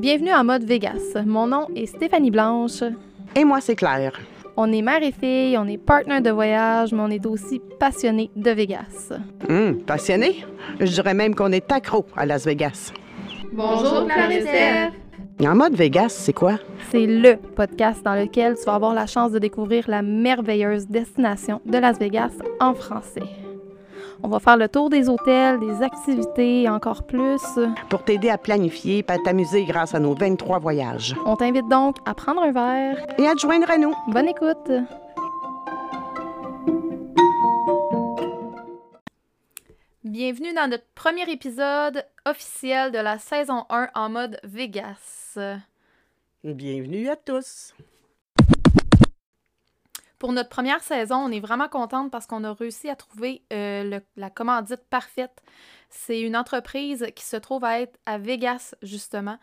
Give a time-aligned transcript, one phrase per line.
[0.00, 1.22] Bienvenue en mode Vegas.
[1.26, 2.82] Mon nom est Stéphanie Blanche.
[3.36, 4.18] Et moi, c'est Claire.
[4.56, 8.30] On est mère et fille, on est partner de voyage, mais on est aussi passionné
[8.34, 9.12] de Vegas.
[9.50, 10.42] Hum, passionné?
[10.80, 12.94] Je dirais même qu'on est accro à Las Vegas.
[13.52, 14.92] Bonjour, Claire
[15.42, 16.58] En mode Vegas, c'est quoi?
[16.90, 21.60] C'est le podcast dans lequel tu vas avoir la chance de découvrir la merveilleuse destination
[21.66, 23.49] de Las Vegas en français.
[24.22, 27.40] On va faire le tour des hôtels, des activités et encore plus.
[27.88, 31.14] Pour t'aider à planifier et à t'amuser grâce à nos 23 voyages.
[31.24, 33.06] On t'invite donc à prendre un verre.
[33.18, 33.94] Et à te joindre à nous.
[34.08, 34.70] Bonne écoute!
[40.04, 45.38] Bienvenue dans notre premier épisode officiel de la saison 1 en mode Vegas.
[46.42, 47.74] Bienvenue à tous.
[50.20, 53.82] Pour notre première saison, on est vraiment contente parce qu'on a réussi à trouver euh,
[53.84, 55.42] le- la commandite parfaite.
[55.88, 59.38] C'est une entreprise qui se trouve à être à Vegas, justement.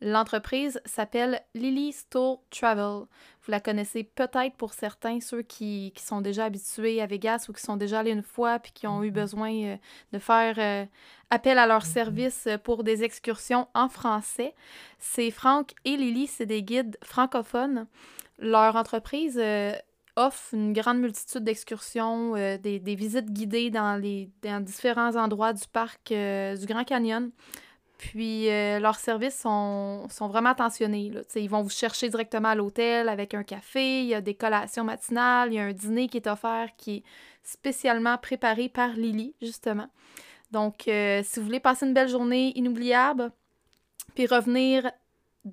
[0.00, 3.02] L'entreprise s'appelle Lily Store Travel.
[3.42, 7.52] Vous la connaissez peut-être pour certains, ceux qui, qui sont déjà habitués à Vegas ou
[7.52, 9.76] qui sont déjà allés une fois puis qui ont eu besoin euh,
[10.12, 10.86] de faire euh,
[11.28, 14.54] appel à leur service euh, pour des excursions en français.
[14.98, 17.86] C'est Franck et Lily, c'est des guides francophones.
[18.38, 19.72] Leur entreprise euh,
[20.16, 24.00] offre une grande multitude d'excursions, euh, des, visites guidées dans,
[24.60, 27.30] différents endroits du parc euh, du Grand Canyon.
[27.98, 31.12] Puis euh, leurs services sont, vraiment attentionnés.
[31.36, 34.84] Ils vont vous chercher directement à l'hôtel avec un café, il y a des collations
[34.84, 37.02] matinales, il y a un dîner qui est offert qui est
[37.44, 39.86] spécialement préparé par Lily, justement.
[40.50, 43.30] Donc, si vous voulez passer une belle journée inoubliable,
[44.14, 44.90] puis revenir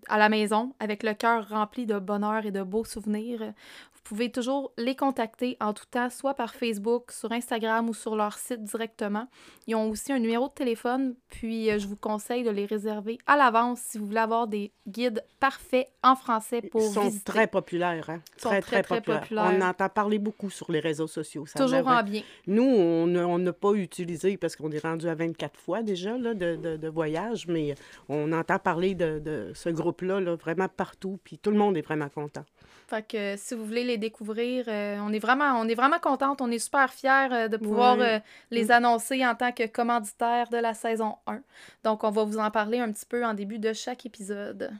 [0.08, 3.54] à la maison avec le cœur rempli de bonheur et de beaux souvenirs,
[4.00, 8.16] vous pouvez toujours les contacter en tout temps, soit par Facebook, sur Instagram ou sur
[8.16, 9.28] leur site directement.
[9.67, 13.17] Ils ont aussi un numéro de téléphone, puis euh, je vous conseille de les réserver
[13.28, 17.23] à l'avance si vous voulez avoir des guides parfaits en français pour Ils sont visiter.
[17.31, 18.22] très populaires, hein?
[18.38, 19.51] Ils sont très, très populaires.
[19.53, 21.45] On entend parler beaucoup sur les réseaux sociaux.
[21.45, 22.24] Ça Toujours en bien.
[22.47, 26.56] Nous, on n'a pas utilisé parce qu'on est rendu à 24 fois déjà là, de,
[26.56, 27.75] de, de voyage, mais
[28.07, 31.81] on entend parler de, de ce groupe-là là, vraiment partout, puis tout le monde est
[31.81, 32.44] vraiment content.
[32.88, 36.41] Fait que si vous voulez les découvrir, euh, on est vraiment on est vraiment contente,
[36.41, 38.16] on est super fiers euh, de pouvoir Ouais.
[38.16, 38.19] euh,
[38.51, 41.41] les annoncer en tant que commanditaire de la saison 1.
[41.83, 44.72] Donc on va vous en parler un petit peu en début de chaque épisode.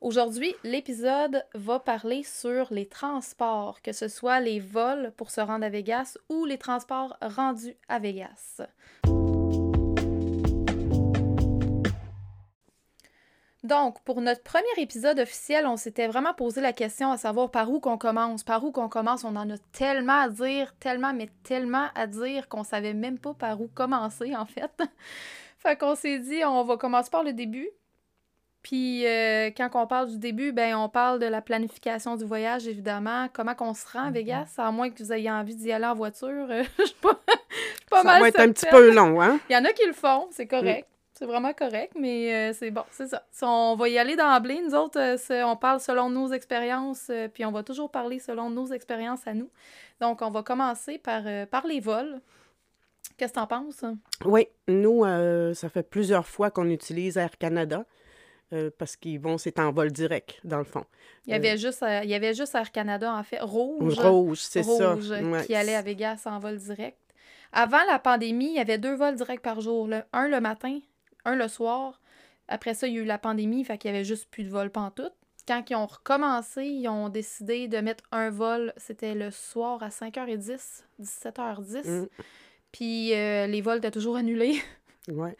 [0.00, 5.64] Aujourd'hui, l'épisode va parler sur les transports, que ce soit les vols pour se rendre
[5.64, 8.60] à Vegas ou les transports rendus à Vegas.
[13.64, 17.70] Donc, pour notre premier épisode officiel, on s'était vraiment posé la question à savoir par
[17.70, 18.44] où qu'on commence.
[18.44, 22.48] Par où qu'on commence, on en a tellement à dire, tellement, mais tellement à dire
[22.48, 24.70] qu'on savait même pas par où commencer, en fait.
[25.58, 27.68] fait qu'on s'est dit, on va commencer par le début.
[28.62, 32.68] Puis, euh, quand on parle du début, ben on parle de la planification du voyage,
[32.68, 33.28] évidemment.
[33.32, 35.94] Comment qu'on se rend à Vegas, à moins que vous ayez envie d'y aller en
[35.94, 36.46] voiture.
[36.78, 37.18] Je suis pas,
[37.90, 39.40] pas Ça mal va être un petit peu long, hein?
[39.48, 40.86] Il y en a qui le font, c'est correct.
[41.18, 43.24] C'est vraiment correct, mais euh, c'est bon, c'est ça.
[43.32, 44.60] Si on va y aller d'emblée.
[44.64, 48.50] Nous autres, euh, on parle selon nos expériences, euh, puis on va toujours parler selon
[48.50, 49.50] nos expériences à nous.
[50.00, 52.20] Donc, on va commencer par, par les vols.
[53.16, 53.84] Qu'est-ce que t'en penses?
[54.24, 57.84] Oui, nous, euh, ça fait plusieurs fois qu'on utilise Air Canada
[58.52, 60.84] euh, parce qu'ils vont, c'est en vol direct, dans le fond.
[61.26, 63.98] Il y avait juste, euh, il y avait juste Air Canada, en fait, rouge.
[63.98, 64.92] Rouge, c'est ça.
[64.94, 65.44] rouge, Ouais.
[65.46, 66.96] qui allait à Vegas en vol direct.
[67.52, 69.88] Avant la pandémie, il y avait deux vols directs par jour.
[69.88, 70.78] le- un le matin,
[71.28, 72.00] un le soir.
[72.48, 74.50] Après ça, il y a eu la pandémie, fait qu'il y avait juste plus de
[74.50, 75.12] vol pantoute.
[75.46, 79.88] Quand ils ont recommencé, ils ont décidé de mettre un vol, c'était le soir à
[79.88, 81.88] 5h10, 17h10.
[81.88, 82.08] Mm.
[82.72, 84.60] Puis euh, les vols étaient toujours annulés.
[85.08, 85.38] Ouais.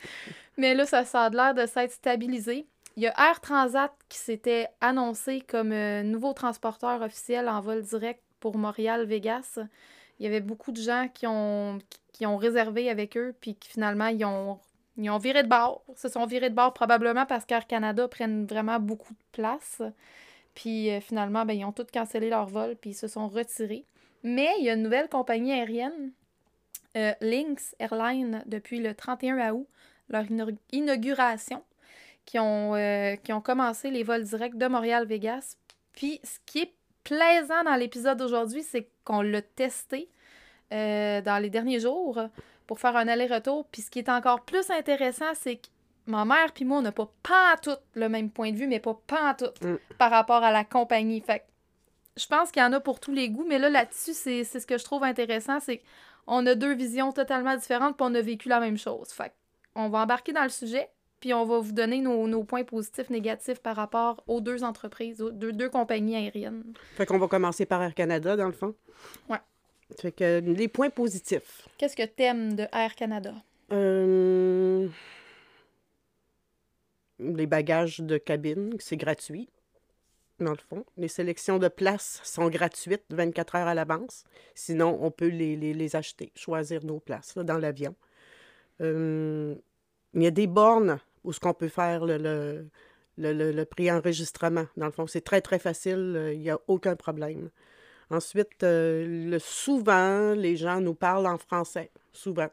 [0.56, 2.66] Mais là, ça, ça a l'air de s'être stabilisé.
[2.96, 7.82] Il y a Air Transat qui s'était annoncé comme euh, nouveau transporteur officiel en vol
[7.82, 9.58] direct pour Montréal-Vegas.
[10.18, 11.78] Il y avait beaucoup de gens qui ont,
[12.12, 14.58] qui ont réservé avec eux, puis qui finalement, ils ont,
[14.98, 15.82] ils ont viré de bord.
[15.88, 19.80] Ils se sont virés de bord probablement parce qu'Air Canada prennent vraiment beaucoup de place.
[20.54, 23.84] Puis euh, finalement, ben, ils ont tous cancellé leur vol, puis se sont retirés.
[24.24, 26.10] Mais il y a une nouvelle compagnie aérienne,
[26.96, 29.68] euh, Lynx Airlines, depuis le 31 août,
[30.08, 31.62] leur inau- inauguration,
[32.24, 35.56] qui ont, euh, qui ont commencé les vols directs de Montréal-Vegas.
[35.92, 36.72] Puis ce qui est
[37.04, 40.08] plaisant dans l'épisode d'aujourd'hui, c'est qu'on l'a testé
[40.70, 42.20] dans les derniers jours
[42.68, 43.66] pour faire un aller-retour.
[43.72, 45.66] Puis ce qui est encore plus intéressant, c'est que
[46.06, 48.96] ma mère puis moi, on n'a pas pantoute le même point de vue, mais pas
[49.08, 49.76] pantoute Mm.
[49.98, 51.20] par rapport à la compagnie.
[51.20, 51.44] Fait que
[52.16, 54.60] je pense qu'il y en a pour tous les goûts, mais là, là-dessus, c'est c'est
[54.60, 55.82] ce que je trouve intéressant, c'est
[56.26, 59.08] qu'on a deux visions totalement différentes, puis on a vécu la même chose.
[59.10, 59.32] Fait
[59.74, 60.88] on va embarquer dans le sujet,
[61.20, 65.22] puis on va vous donner nos, nos points positifs, négatifs par rapport aux deux entreprises,
[65.22, 66.64] aux deux, deux compagnies aériennes.
[66.96, 68.74] Fait qu'on va commencer par Air Canada, dans le fond.
[69.28, 69.38] Ouais.
[69.96, 71.66] Fait que les points positifs.
[71.78, 73.34] Qu'est-ce que t'aimes de Air Canada?
[73.72, 74.88] Euh,
[77.20, 79.48] Les bagages de cabine, c'est gratuit,
[80.38, 80.84] dans le fond.
[80.96, 84.22] Les sélections de places sont gratuites 24 heures à l'avance.
[84.54, 87.94] Sinon, on peut les, les- les acheter, choisir nos places là, dans l'avion.
[88.80, 89.54] Euh,
[90.14, 92.68] Il y a des bornes où ce qu'on peut faire le, le,
[93.18, 94.66] le, le- le pré-enregistrement.
[94.76, 96.14] Dans le fond, c'est très, très facile.
[96.16, 97.50] euh, Il n'y a aucun problème.
[98.10, 101.90] Ensuite, euh, le, souvent, les gens nous parlent en français.
[102.12, 102.48] Souvent.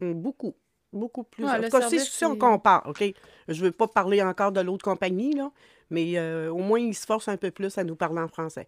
[0.00, 0.54] Mm, Beaucoup.
[0.92, 1.44] Beaucoup plus.
[1.44, 3.04] Ouais, en tout cas, si, service, si on c'est- compare, OK?
[3.48, 5.52] Je ne veux pas parler encore de l'autre compagnie, là,
[5.88, 8.66] mais euh, au moins, ils se forcent un peu plus à nous parler en français.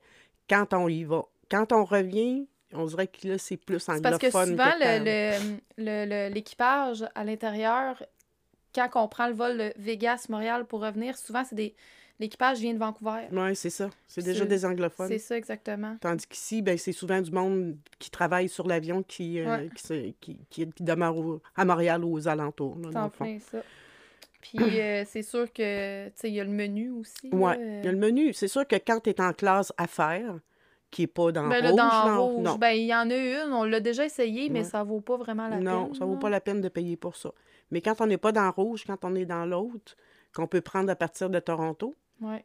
[0.48, 1.24] Quand on y va.
[1.50, 4.20] Quand on revient, on dirait que là, c'est plus C'est parce anglophone.
[4.30, 8.00] que souvent, que le- le- le- le- l'équipage à l'intérieur,
[8.74, 11.74] quand on prend le vol de Vegas-Montréal pour revenir, souvent, c'est des
[12.22, 13.26] l'équipage vient de Vancouver.
[13.30, 13.90] Oui, c'est ça.
[14.08, 15.08] C'est déjà des anglophones.
[15.08, 15.96] C'est ça, exactement.
[16.00, 19.68] Tandis qu'ici, ben, c'est souvent du monde qui travaille sur l'avion qui, euh, Ouais.
[19.76, 22.76] qui, qui, qui- qui demeure au- à Montréal ou aux alentours.
[22.76, 23.24] là, C'est dans en le fond.
[23.24, 23.58] plein ça.
[24.40, 27.28] Puis euh, c'est sûr que, tu sais, il y a le menu aussi.
[27.32, 28.32] Oui, euh, il y a le menu.
[28.32, 30.38] C'est sûr que quand tu es en classe affaires,
[30.90, 33.16] qui n'est pas dans ben là, rouge, dans rouge, non, ben il y en a
[33.16, 34.64] une, on l'a déjà essayé, mais Ouais.
[34.66, 35.64] ça vaut pas vraiment la peine.
[35.64, 37.32] non, ça vaut pas la peine de payer pour ça.
[37.70, 39.96] Mais quand on n'est pas dans rouge, quand on est dans l'autre,
[40.34, 41.94] qu'on peut prendre à partir de Toronto,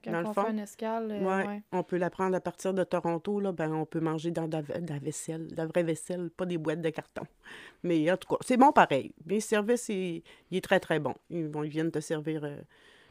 [0.03, 0.43] Quand dans le on fond.
[0.43, 1.61] fait une escale, euh, ouais, ouais.
[1.71, 4.57] on peut la prendre à partir de Toronto, là, ben, on peut manger dans de
[4.57, 7.23] la, de la vaisselle, de la vraie vaisselle, pas des boîtes de carton.
[7.83, 9.13] Mais en tout cas, c'est bon pareil.
[9.25, 11.13] Les services, il, il est très, très bon.
[11.29, 12.43] Ils, bon, ils viennent te servir...
[12.43, 12.57] euh,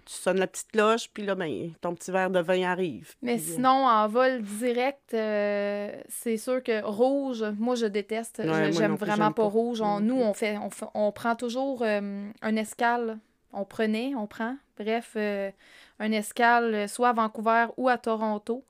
[0.09, 3.17] tu sonnes la petite cloche, puis là, ben, ton petit verre de vin arrive.
[3.23, 8.39] Mais Puis, euh, sinon, en vol direct, euh, c'est sûr que rouge, moi je déteste.
[8.39, 9.49] Ouais, J'aime vraiment pas pas.
[9.49, 9.81] rouge.
[9.81, 13.19] On- nous, on fait, on on prend toujours un escale.
[13.53, 14.57] On prenait, on prend.
[14.79, 15.51] Bref, euh,
[15.98, 18.64] un escale euh, soit à Vancouver ou à Toronto.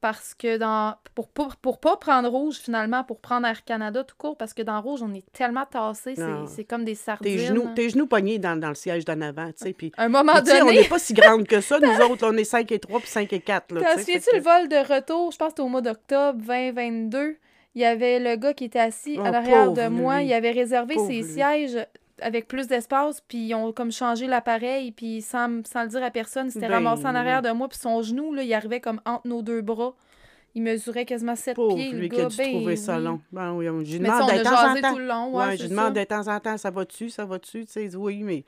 [0.00, 0.94] Parce que dans.
[1.16, 4.62] Pour, pour, pour pas prendre rouge finalement, pour prendre Air Canada tout court, parce que
[4.62, 7.36] dans rouge, on est tellement tassé, c'est c'est comme des sardines.
[7.36, 9.90] Tes genoux, tes genoux pognés dans, dans le siège d'en avant, tu sais, puis...
[9.98, 10.82] Un moment puis, sais, on donné.
[10.82, 13.32] n'est pas si grande que ça, nous autres, on est 5 et 3 puis 5
[13.32, 15.32] et 4, là, T'as souviens-tu le vol de retour?
[15.32, 17.36] Je pense que c'était au mois d'octobre 2022.
[17.74, 20.18] Il y avait le gars qui était assis Oh, à l'arrière de moi.
[20.20, 20.26] lui.
[20.26, 21.32] Il avait réservé Pauvre ses lui.
[21.32, 21.86] sièges
[22.20, 26.10] avec plus d'espace, puis ils ont comme changé l'appareil, puis sans, sans le dire à
[26.10, 28.80] personne, il s'était Ben, ramassé en arrière de moi, puis son genou, là, il arrivait
[28.80, 29.94] comme entre nos deux bras.
[30.54, 32.28] Il mesurait quasiment 7 Pauvre pieds, le lui qui a gars.
[32.28, 33.04] dû ben trouver ça oui.
[33.04, 33.20] long.
[33.32, 34.92] Ben oui, je lui demande de temps en temps.
[34.92, 36.00] tout le long, ouais, Ouais, je lui demande ça.
[36.00, 38.44] de temps en temps, ça va-tu, ça va-tu, tu sais, oui, mais...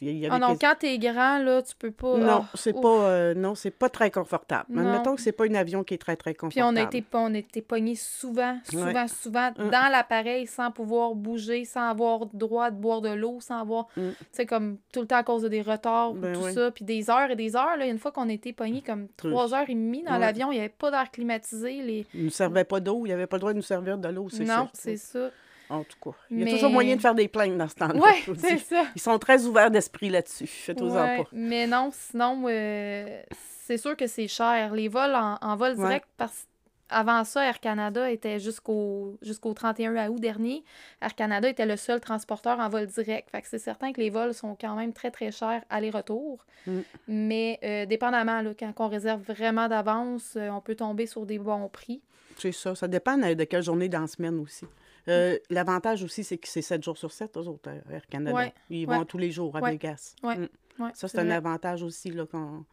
[0.00, 2.16] y avait Ah non, quasi- quand t'es grand, là, tu peux pas...
[2.16, 4.66] Non, ah, c'est pas, euh, non, c'est pas très confortable.
[4.70, 4.86] Non.
[4.86, 6.66] Admettons que c'est pas un avion qui est très, très Puis confortable.
[6.72, 9.08] on a été, on a été pognés souvent, souvent, Ouais.
[9.08, 9.70] souvent Mm.
[9.70, 14.10] dans l'appareil sans pouvoir bouger, sans avoir droit de boire de l'eau, sans avoir, Mm.
[14.10, 16.52] tu sais, comme tout le temps à cause de des retards, ou Ben tout oui.
[16.54, 16.70] ça.
[16.70, 19.54] Puis des heures et des heures, là, une fois qu'on a été pognés comme trois
[19.54, 20.18] heures et demie dans Ouais.
[20.18, 21.82] l'avion, il n'y avait pas d'air climatisé.
[21.82, 22.06] Les...
[22.14, 24.08] Il ne nous servait pas d'eau, il avait pas le droit de nous servir de
[24.08, 25.30] l'eau, c'est Non, c'est ça.
[25.70, 27.74] En tout cas, il y a Mais- toujours moyen de faire des plaintes dans ce
[27.76, 28.00] temps-là.
[28.26, 28.84] Vous c'est ça.
[28.94, 30.48] Ils sont très ouverts d'esprit là-dessus.
[30.68, 30.74] Ouais,
[31.18, 31.24] pas.
[31.32, 33.22] Mais non, sinon, euh,
[33.66, 34.74] c'est sûr que c'est cher.
[34.74, 35.76] Les vols en, en vol Ouais.
[35.86, 36.46] direct, parce
[36.90, 40.62] avant ça, Air Canada était jusqu'au jusqu'au 31 août dernier.
[41.00, 43.30] Air Canada était le seul transporteur en vol direct.
[43.30, 46.44] Fait que c'est certain que les vols sont quand même très, très chers aller-retour.
[46.66, 46.80] Mm.
[47.08, 51.38] Mais euh, dépendamment, là, quand on réserve vraiment d'avance, euh, on peut tomber sur des
[51.38, 52.02] bons prix.
[52.36, 52.74] C'est ça.
[52.74, 54.66] Ça dépend de de quelle journée dans la semaine aussi.
[55.08, 58.36] Euh, L'avantage aussi, c'est que c'est 7 jours sur 7, eux autres, euh, Air Canada.
[58.36, 58.96] Ouais, Ils ouais.
[58.96, 60.14] vont tous les jours à Ouais, Vegas.
[60.22, 60.46] Mm.
[60.94, 61.34] Ça, c'est un vrai.
[61.34, 62.64] avantage aussi là, qu'on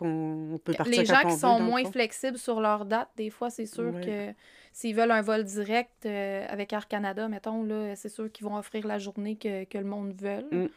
[0.00, 3.28] on peut partir Les quand gens on qui sont moins flexibles sur leur date, des
[3.30, 4.32] fois, c'est sûr que
[4.72, 8.56] s'ils veulent un vol direct euh, avec Air Canada, mettons, là, c'est sûr qu'ils vont
[8.56, 10.46] offrir la journée que, que le monde veut.
[10.52, 10.68] Mm.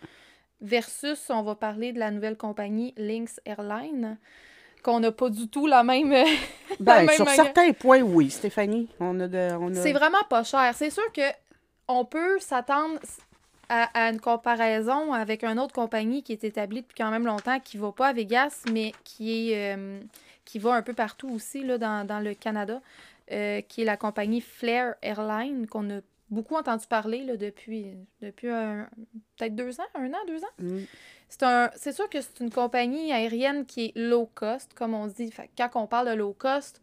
[0.62, 4.18] Versus, on va parler de la nouvelle compagnie Lynx Airlines,
[4.84, 6.14] qu'on n'a pas du tout la même.
[6.80, 8.90] Ben, sur certains points, oui, Stéphanie.
[9.00, 9.76] On a de, on a...
[9.76, 10.74] C'est vraiment pas cher.
[10.76, 11.22] C'est sûr que
[11.88, 13.00] on peut s'attendre
[13.70, 17.60] à, à une comparaison avec une autre compagnie qui est établie depuis quand même longtemps,
[17.60, 20.00] qui va pas à Vegas, mais qui est euh,
[20.46, 22.82] qui va un peu partout aussi là, dans, dans le Canada,
[23.32, 27.88] euh, qui est la compagnie Flair Airlines, qu'on a beaucoup entendu parler là, depuis,
[28.22, 28.48] depuis
[29.38, 30.54] peut-être deux ans, un an, deux ans.
[30.60, 30.80] Mm.
[31.34, 35.08] C'est un, c'est sûr que c'est une compagnie aérienne qui est low cost, comme on
[35.08, 35.32] dit.
[35.32, 36.82] Fait que quand on parle de low cost,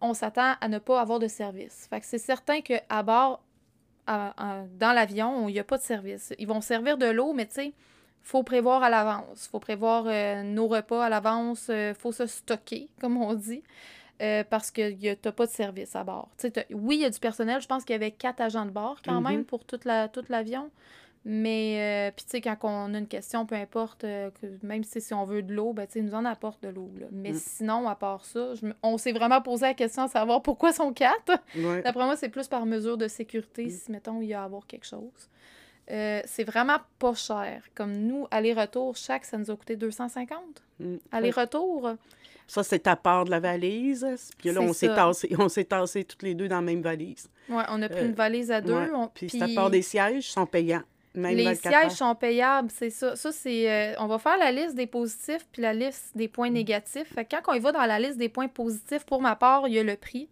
[0.00, 1.86] on s'attend à ne pas avoir de service.
[1.90, 3.42] Fait que c'est certain qu'à bord,
[4.06, 6.32] à- à- dans l'avion, il n'y a pas de service.
[6.38, 7.72] Ils vont servir de l'eau, mais tu sais,
[8.22, 9.48] faut prévoir à l'avance.
[9.52, 11.66] faut prévoir euh, nos repas à l'avance.
[11.68, 13.62] Il faut se stocker, comme on dit,
[14.22, 16.30] euh, parce que tu n'as pas de service à bord.
[16.38, 17.60] T'as- oui, il y a du personnel.
[17.60, 19.28] Je pense qu'il y avait quatre agents de bord quand Mhm.
[19.28, 20.70] même pour toute la, toute l'avion.
[21.26, 24.84] Mais, euh, puis tu sais, quand on a une question, peu importe, euh, que, même
[24.84, 26.90] si, si on veut de l'eau, ben tu sais, ils nous en apportent de l'eau.
[27.12, 27.36] Mais Mm.
[27.38, 30.92] sinon, à part ça, je on s'est vraiment posé la question à savoir pourquoi sont
[30.92, 31.32] quatre.
[31.56, 31.80] Ouais.
[31.82, 33.70] D'après moi, c'est plus par mesure de sécurité, Mm.
[33.70, 35.30] si, mettons, il y a à avoir quelque chose.
[35.90, 37.62] Euh, c'est vraiment pas cher.
[37.74, 40.38] Comme nous, aller-retour, chaque, ça nous a coûté 250.
[40.80, 40.96] Mm.
[41.10, 41.90] Aller-retour,
[42.46, 44.06] Ça, c'est à part de la valise.
[44.36, 47.30] Puis là, on s'est tassé, on s'est tassé toutes les deux dans la même valise.
[47.48, 48.74] ouais, on a pris Euh, une valise à deux.
[48.74, 48.90] Ouais.
[48.94, 50.82] on- Puis puis c'est à part des sièges, ils sont payants.
[51.14, 51.90] Même les 24 sièges heures.
[51.92, 53.14] sont payables, c'est ça.
[53.16, 53.70] Ça, c'est...
[53.70, 56.54] euh, on va faire la liste des positifs puis la liste des points Mm.
[56.54, 57.12] négatifs.
[57.14, 59.68] Fait que quand on y va dans la liste des points positifs, pour ma part,
[59.68, 60.28] il y a le prix.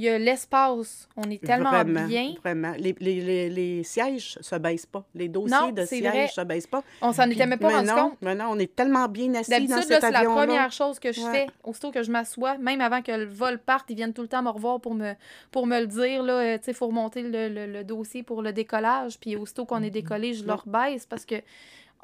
[0.00, 1.08] Il y a l'espace.
[1.16, 2.34] On est tellement vraiment, bien.
[2.44, 2.72] Vraiment.
[2.78, 5.04] Les, les, les, les sièges se baissent pas.
[5.12, 6.28] Les dossiers Non, de sièges vrai.
[6.28, 6.84] se baissent pas.
[7.02, 8.22] On s'en était même pas rendu compte.
[8.22, 11.10] maintenant, on est tellement bien assis dans D'habitude, cet là, c'est la première chose que
[11.12, 11.32] je Ouais.
[11.32, 11.46] fais.
[11.64, 14.40] Aussitôt que je m'assois, même avant que le vol parte, ils viennent tout le temps
[14.42, 15.14] me revoir pour me,
[15.50, 16.22] pour me le dire.
[16.22, 19.18] Là, euh, il faut remonter le, le- le dossier pour le décollage.
[19.18, 20.56] Puis aussitôt qu'on est décollé, je le Non.
[20.64, 21.34] rebaisse parce que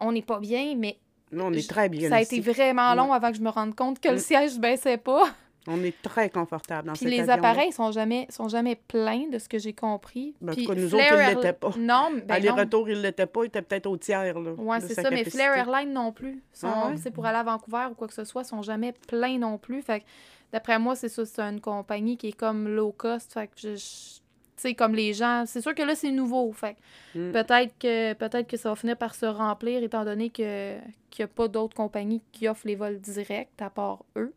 [0.01, 0.99] on n'est pas bien, mais
[1.31, 2.39] Là, on est très bien ça a assis.
[2.39, 4.19] été vraiment long avant que je me rende compte que le Mm.
[4.19, 5.29] siège ne baissait pas.
[5.67, 9.39] On est très confortable dans Puis cet les appareils sont jamais, sont jamais pleins de
[9.39, 10.35] ce que j'ai compris.
[10.41, 11.71] Ben, en Puis tout cas, nous autres, ils Airli- l'étaient pas.
[11.79, 12.25] Non, ben non.
[12.29, 13.45] Aller-retour, il l'était pas.
[13.45, 14.39] Il était peut-être au tiers.
[14.41, 15.25] Là, Ouais, de c'est ça, mais.
[15.25, 16.43] Flair Airlines non plus.
[16.53, 16.97] Sont, Ah ouais?
[16.99, 19.81] sais, Pour aller à Vancouver ou quoi que ce soit, sont jamais pleins non plus.
[19.81, 20.05] Fait que,
[20.53, 23.33] d'après moi, c'est ça, c'est une compagnie qui est comme low cost.
[23.33, 24.21] Fait que je-
[24.57, 26.53] sais, comme les gens, c'est sûr que là, c'est nouveau.
[26.53, 26.77] Fait
[27.15, 27.33] Mm.
[27.33, 30.77] peut-être que peut-être que ça va finir par se remplir étant donné que
[31.11, 34.33] qu'il n'y a pas d'autres compagnies qui offrent les vols directs à part eux.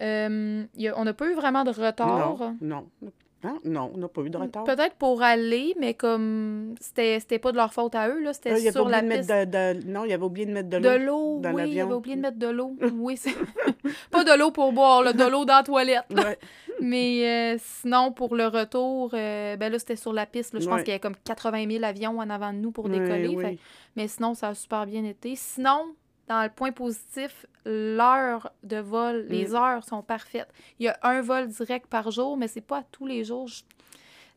[0.00, 2.46] Euh, il y a- on n'a pas eu vraiment de retard.
[2.60, 3.12] Non, non.
[3.42, 3.56] Hein?
[3.64, 4.64] Non, on n'a pas eu de retard.
[4.64, 8.68] Peut-être pour aller, mais comme c'était pas de leur faute à eux, là, c'était il
[8.68, 9.30] avait sur la de piste.
[9.30, 9.44] de,
[9.80, 10.98] de- Non, il avait oublié de mettre de De l'eau.
[11.36, 11.74] l'eau, dans oui, l'avion.
[11.84, 12.76] j'avais oublié de mettre de l'eau.
[12.94, 13.18] Oui,
[14.10, 16.04] pas de l'eau pour boire, là, de l'eau dans la toilette.
[16.14, 16.38] Ouais.
[16.82, 20.52] Mais euh, sinon, pour le retour, euh, ben là, c'était sur la piste.
[20.52, 20.60] là.
[20.60, 20.82] Je pense Ouais.
[20.82, 23.36] qu'il y avait comme 80 000 avions en avant de nous pour décoller.
[23.38, 23.58] fait-
[23.96, 25.34] Mais sinon, ça a super bien été.
[25.34, 25.94] Sinon,
[26.30, 29.56] dans le point positif, l'heure de vol, les Mm.
[29.56, 30.48] heures sont parfaites.
[30.78, 33.48] Il y a un vol direct par jour, mais c'est pas à tous les jours.
[33.48, 33.62] Je,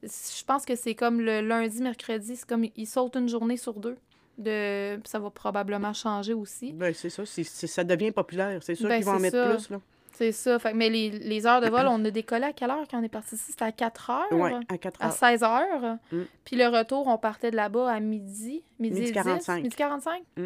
[0.02, 3.76] je pense que c'est comme le lundi, mercredi, c'est comme ils sautent une journée sur
[3.80, 3.96] deux.
[4.40, 5.00] De...
[5.06, 6.74] Ça va probablement changer aussi.
[6.74, 7.24] Ben, c'est ça.
[7.28, 8.60] c'est- ça devient populaire.
[8.64, 9.56] C'est sûr Ben, qu'ils vont en mettre ça.
[9.56, 9.70] plus.
[9.70, 9.80] Là.
[10.14, 10.58] C'est ça.
[10.58, 13.04] Fait, mais les, les heures de vol, on a décollé à quelle heure quand on
[13.04, 13.52] est parti ici?
[13.52, 14.26] C'était à 4 heures?
[14.32, 15.14] Oui, à 4 À heures.
[15.14, 15.98] 16 heures.
[16.12, 16.22] Mm.
[16.44, 18.64] Puis le retour, on partait de là-bas à midi.
[18.80, 19.58] Midi, Midi et 45.
[19.58, 20.24] 10, Midi 45?
[20.38, 20.46] Mm.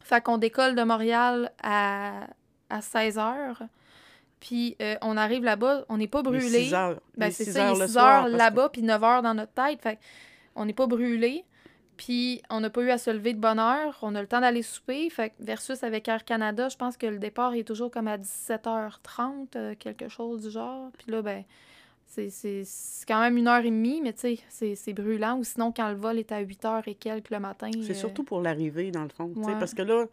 [0.00, 2.26] Fait qu'on décolle de Montréal à,
[2.70, 3.62] à 16 heures.
[4.40, 6.64] Puis euh, on arrive là-bas, on n'est pas brûlé.
[6.66, 7.00] 6 heures.
[7.16, 9.02] Ben, c'est 6 ça, il heures est le 6 soir, heures que- là-bas, puis 9
[9.04, 9.82] heures dans notre tête.
[9.82, 9.98] Fait
[10.54, 11.44] on n'est pas brûlé.
[11.96, 13.98] Puis on n'a pas eu à se lever de bonne heure.
[14.02, 15.10] On a le temps d'aller souper.
[15.10, 18.16] Fait que versus avec Air Canada, je pense que le départ est toujours comme à
[18.16, 20.90] 17h30, euh, quelque chose du genre.
[20.96, 21.42] Puis là, ben,
[22.08, 25.38] c'est- c'est c'est quand même une heure et demie, mais tu sais, c'est- c'est brûlant.
[25.38, 27.70] Ou sinon, quand le vol est à 8 h et quelques le matin.
[27.82, 29.32] C'est euh, surtout pour l'arrivée, dans le fond.
[29.36, 29.52] Ouais.
[29.58, 30.06] Parce que là,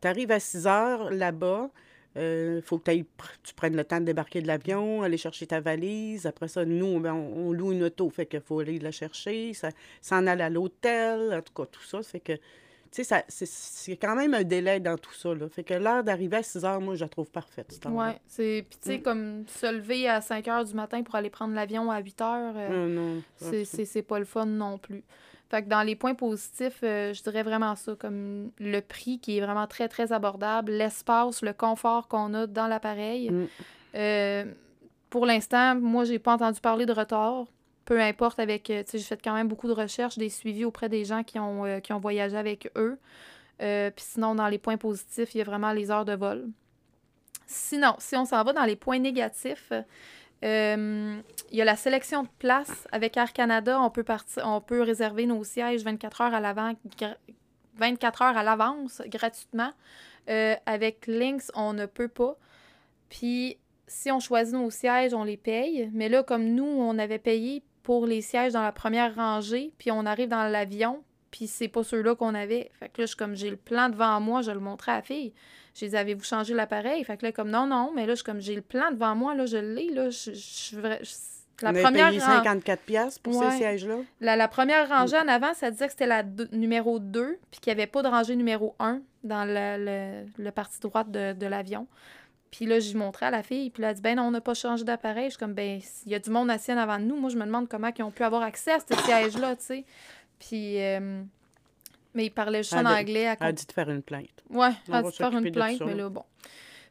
[0.00, 1.70] tu arrives à 6 heures là-bas.
[2.16, 6.26] Il faut que tu prennes le temps de débarquer de l'avion, aller chercher ta valise.
[6.26, 8.10] Après ça, nous, ben, on, on loue une auto.
[8.10, 9.54] Fait qu'il faut aller la chercher.
[9.54, 9.68] Ça
[10.02, 11.32] s'en aller à l'hôtel.
[11.32, 12.02] En tout cas, tout ça.
[12.02, 12.32] Fait que,
[12.92, 15.32] tu sais, c'est- quand même un délai dans tout ça.
[15.34, 15.48] Là.
[15.48, 17.78] Fait que l'heure d'arriver à 6 heures, moi, je la trouve parfaite.
[17.88, 18.64] Ouais, c'est.
[18.68, 19.02] Puis tu sais, Mm.
[19.02, 22.52] comme se lever à 5 h du matin pour aller prendre l'avion à 8 h.
[22.56, 25.04] Euh, C'est c'est pas le fun non plus.
[25.50, 29.38] Fait que dans les points positifs, euh, je dirais vraiment ça, comme le prix qui
[29.38, 33.30] est vraiment très, très abordable, l'espace, le confort qu'on a dans l'appareil.
[33.30, 33.46] Mm.
[33.96, 34.44] Euh,
[35.10, 37.46] pour l'instant, moi, j'ai pas entendu parler de retard.
[37.84, 40.64] Peu importe avec, euh, tu sais, j'ai fait quand même beaucoup de recherches, des suivis
[40.64, 42.98] auprès des gens qui ont, euh, qui ont voyagé avec eux.
[43.62, 46.48] Euh, Puis sinon, dans les points positifs, il y a vraiment les heures de vol.
[47.46, 49.72] Sinon, si on s'en va dans les points négatifs,
[50.42, 51.22] il
[51.52, 52.86] y a la sélection de places.
[52.92, 56.72] Avec Air Canada, on peut, partir, on peut réserver nos sièges 24 heures à l'avant,
[56.96, 57.16] gra-
[57.76, 59.72] 24 heures à l'avance gratuitement.
[60.26, 62.36] Avec Lynx, on ne peut pas.
[63.08, 63.58] Puis,
[63.88, 65.90] si on choisit nos sièges, on les paye.
[65.92, 69.90] Mais là, comme nous, on avait payé pour les sièges dans la première rangée, puis
[69.90, 72.70] on arrive dans l'avion, puis c'est pas ceux-là qu'on avait.
[72.78, 74.96] Fait que là, je suis comme, j'ai le plan devant moi, je le montrais à
[74.96, 75.32] la fille.
[75.74, 77.02] J'ai dit, avez-vous changé l'appareil?
[77.04, 79.34] Fait que là, comme, non, non, mais là, je comme, j'ai le plan devant moi,
[79.34, 81.30] là, je l'ai, là, je, je, je- je-
[81.62, 83.50] la on première payé ran- 54 piastres pour Ouais.
[83.50, 83.96] ces sièges-là.
[84.20, 87.60] la, la première rangée en avant, ça disait que c'était la deux- numéro 2, puis
[87.60, 91.34] qu'il n'y avait pas de rangée numéro 1 dans le, le, le partie droite de,
[91.34, 91.86] de l'avion.
[92.50, 94.40] Puis là, j'y montrais à la fille, puis elle a dit, ben non, on n'a
[94.40, 95.26] pas changé d'appareil.
[95.26, 97.16] Je suis comme, ben, il y a du monde assis avant de nous.
[97.16, 99.84] Moi, je me demande comment ils ont pu avoir accès à ce siège-là, tu sais.
[100.40, 101.22] Puis, euh,
[102.14, 103.36] mais il parlait juste en Elle anglais.
[103.40, 104.42] Elle a dit de faire une plainte.
[104.48, 106.04] Ouais, elle a va dû faire une de plainte, mais là.
[106.04, 106.24] là, bon.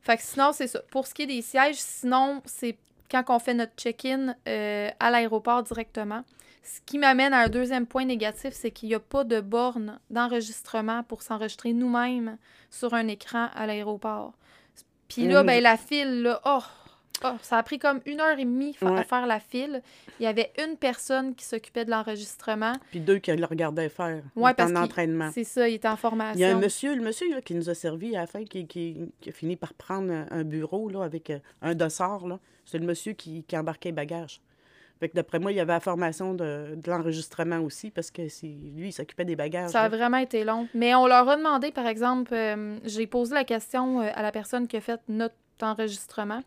[0.01, 0.81] Fait que sinon, c'est ça.
[0.91, 2.77] Pour ce qui est des sièges, sinon, c'est
[3.11, 6.23] quand on fait notre check-in euh, à l'aéroport directement.
[6.63, 9.99] Ce qui m'amène à un deuxième point négatif, c'est qu'il n'y a pas de borne
[10.09, 12.37] d'enregistrement pour s'enregistrer nous-mêmes
[12.69, 14.33] sur un écran à l'aéroport.
[15.09, 16.59] Puis là, ben, la file, là, oh,
[17.25, 19.81] oh, ça a pris comme une heure et demie fa- à faire la file.
[20.19, 22.73] Il y avait une personne qui s'occupait de l'enregistrement.
[22.91, 24.17] Puis deux qui le regardaient faire.
[24.17, 25.31] Était parce en entraînement.
[25.33, 26.37] C'est ça, il était en formation.
[26.37, 28.43] Il y a un monsieur, le monsieur là, qui nous a servi à la fin,
[28.45, 32.27] qui, qui, qui a fini par prendre un, bureau là, avec euh, un dossard.
[32.27, 32.39] là.
[32.65, 34.41] C'est le monsieur qui, qui embarquait les bagages.
[34.99, 38.27] Fait que d'après moi, il y avait la formation de, de l'enregistrement aussi, parce que
[38.27, 39.71] c'est, lui, il s'occupait des bagages.
[39.71, 39.97] Ça a là.
[39.97, 40.67] vraiment été long.
[40.73, 44.31] Mais on leur a demandé, par exemple, euh, j'ai posé la question euh, à la
[44.31, 46.41] personne qui a fait notre enregistrement.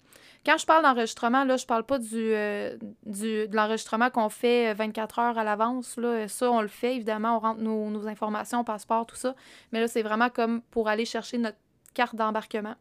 [0.44, 4.70] Quand je parle d'enregistrement, là, je parle pas du, euh, du, de l'enregistrement qu'on fait
[4.70, 5.96] euh, 24 heures à l'avance.
[5.96, 6.26] Là.
[6.28, 9.34] Ça, on le fait, évidemment, on rentre nos, nos informations, passeport, tout ça.
[9.72, 11.58] Mais là, c'est vraiment comme pour aller chercher notre
[11.94, 12.74] carte d'embarquement.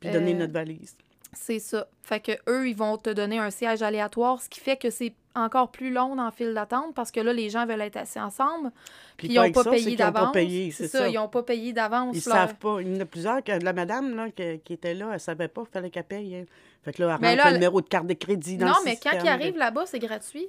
[0.00, 0.96] Puis donner notre valise.
[1.34, 1.86] C'est ça.
[2.02, 5.14] Fait que eux, ils vont te donner un siège aléatoire, ce qui fait que c'est
[5.36, 8.20] encore plus long dans le file d'attente parce que là, les gens veulent être assis
[8.20, 8.70] ensemble.
[9.16, 10.32] Puis ils pas n'ont pas c'est payé pas d'avance.
[10.32, 12.14] payé, C'est ça, ils n'ont pas payé d'avance.
[12.16, 12.80] Ils savent pas.
[12.80, 13.42] Il y en a plusieurs.
[13.42, 16.36] Que la madame là, qui, qui était là, elle savait pas, il fallait qu'elle paye.
[16.36, 16.44] hein.
[16.84, 18.72] Fait que là, elle Mais rentre là, le numéro de carte de crédit dans Non,
[18.80, 20.46] le mais quand ils arrivent là-bas, c'est gratuit.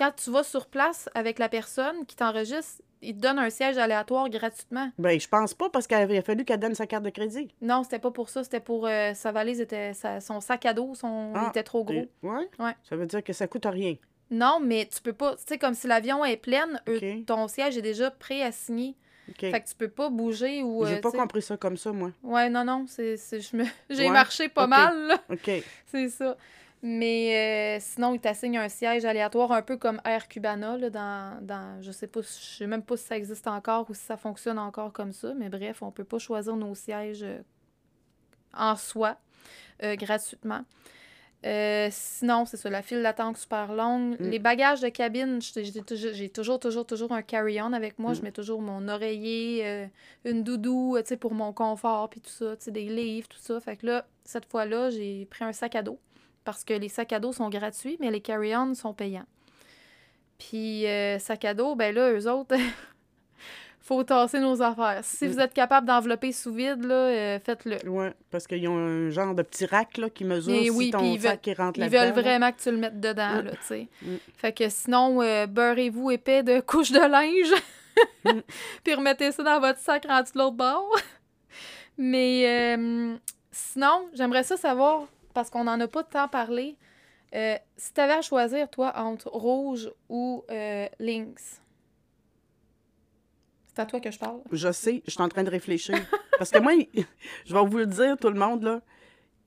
[0.00, 3.76] Quand tu vas sur place avec la personne qui t'enregistre, ils te donnent un siège
[3.76, 4.90] aléatoire gratuitement.
[4.98, 7.48] Ben, je pense pas, parce qu'il avait fallu qu'elle donne sa carte de crédit.
[7.60, 10.72] Non, c'était pas pour ça, c'était pour euh, sa valise était sa- son sac à
[10.72, 12.06] dos, son il Ah, était trop gros.
[12.22, 12.48] Ouais?
[12.58, 12.74] Ouais.
[12.88, 13.96] Ça veut dire que ça coûte rien.
[14.30, 17.26] Non, mais tu peux pas, tu sais comme si l'avion est pleine, OK.
[17.26, 18.96] ton siège est déjà préassigné.
[19.28, 19.40] OK.
[19.40, 22.10] Fait que tu peux pas bouger ou J'ai euh, pas compris ça comme ça, moi.
[22.22, 23.16] Ouais, non non, c'est
[23.52, 25.50] me j'ai Ouais, marché pas mal là, OK.
[25.86, 26.36] c'est ça.
[26.82, 31.38] Mais euh, sinon, ils t'assignent un siège aléatoire, un peu comme Air Cubana, là, dans,
[31.42, 34.16] dans je sais pas, je sais même pas si ça existe encore ou si ça
[34.16, 37.40] fonctionne encore comme ça, mais bref, on peut pas choisir nos sièges euh,
[38.54, 39.18] en soi,
[39.82, 40.64] euh, gratuitement.
[41.42, 44.18] Sinon, c'est ça, la file d'attente super longue.
[44.18, 44.30] Mm.
[44.30, 48.12] Les bagages de cabine, j'ai toujours, toujours, toujours, un carry-on avec moi.
[48.12, 48.14] Mm.
[48.14, 49.88] Je mets toujours mon oreiller,
[50.24, 53.38] une doudou, tu sais, pour mon confort, puis tout ça, tu sais, des livres, tout
[53.38, 53.60] ça.
[53.60, 55.98] Fait que là, cette fois-là, j'ai pris un sac à dos
[56.44, 59.26] parce que les sacs à dos sont gratuits, mais les carry-on sont payants.
[60.38, 62.54] Puis, euh, sac à dos, ben là, eux autres,
[63.80, 65.00] faut tasser nos affaires.
[65.02, 65.28] Si Mm.
[65.28, 67.86] vous êtes capable d'envelopper sous vide, là, euh, faites-le.
[67.88, 70.90] Ouais, parce qu'ils ont un genre de petit rack là, qui mesure Mais si oui,
[70.90, 71.98] ton ils sac qui rentre Ils là-dedans.
[71.98, 72.22] veulent là.
[72.22, 73.44] vraiment que tu le mettes dedans, Mm.
[73.46, 73.88] là, tu sais.
[74.02, 74.16] Mm.
[74.36, 77.52] Fait que sinon, euh, beurrez-vous épais de couches de linge,
[78.24, 78.40] Mm.
[78.84, 80.96] puis remettez ça dans votre sac rendu de l'autre bord.
[81.98, 83.16] Mais euh,
[83.50, 86.76] sinon, j'aimerais ça savoir, parce qu'on n'en a pas tant parlé,
[87.34, 91.60] euh, si tu avais à choisir, toi, entre rouge ou euh, lynx.
[93.66, 94.40] C'est à toi que je parle.
[94.50, 95.96] Je sais, je suis en train de réfléchir.
[96.38, 96.72] Parce que moi,
[97.46, 98.80] je vais vous le dire, tout le monde, là,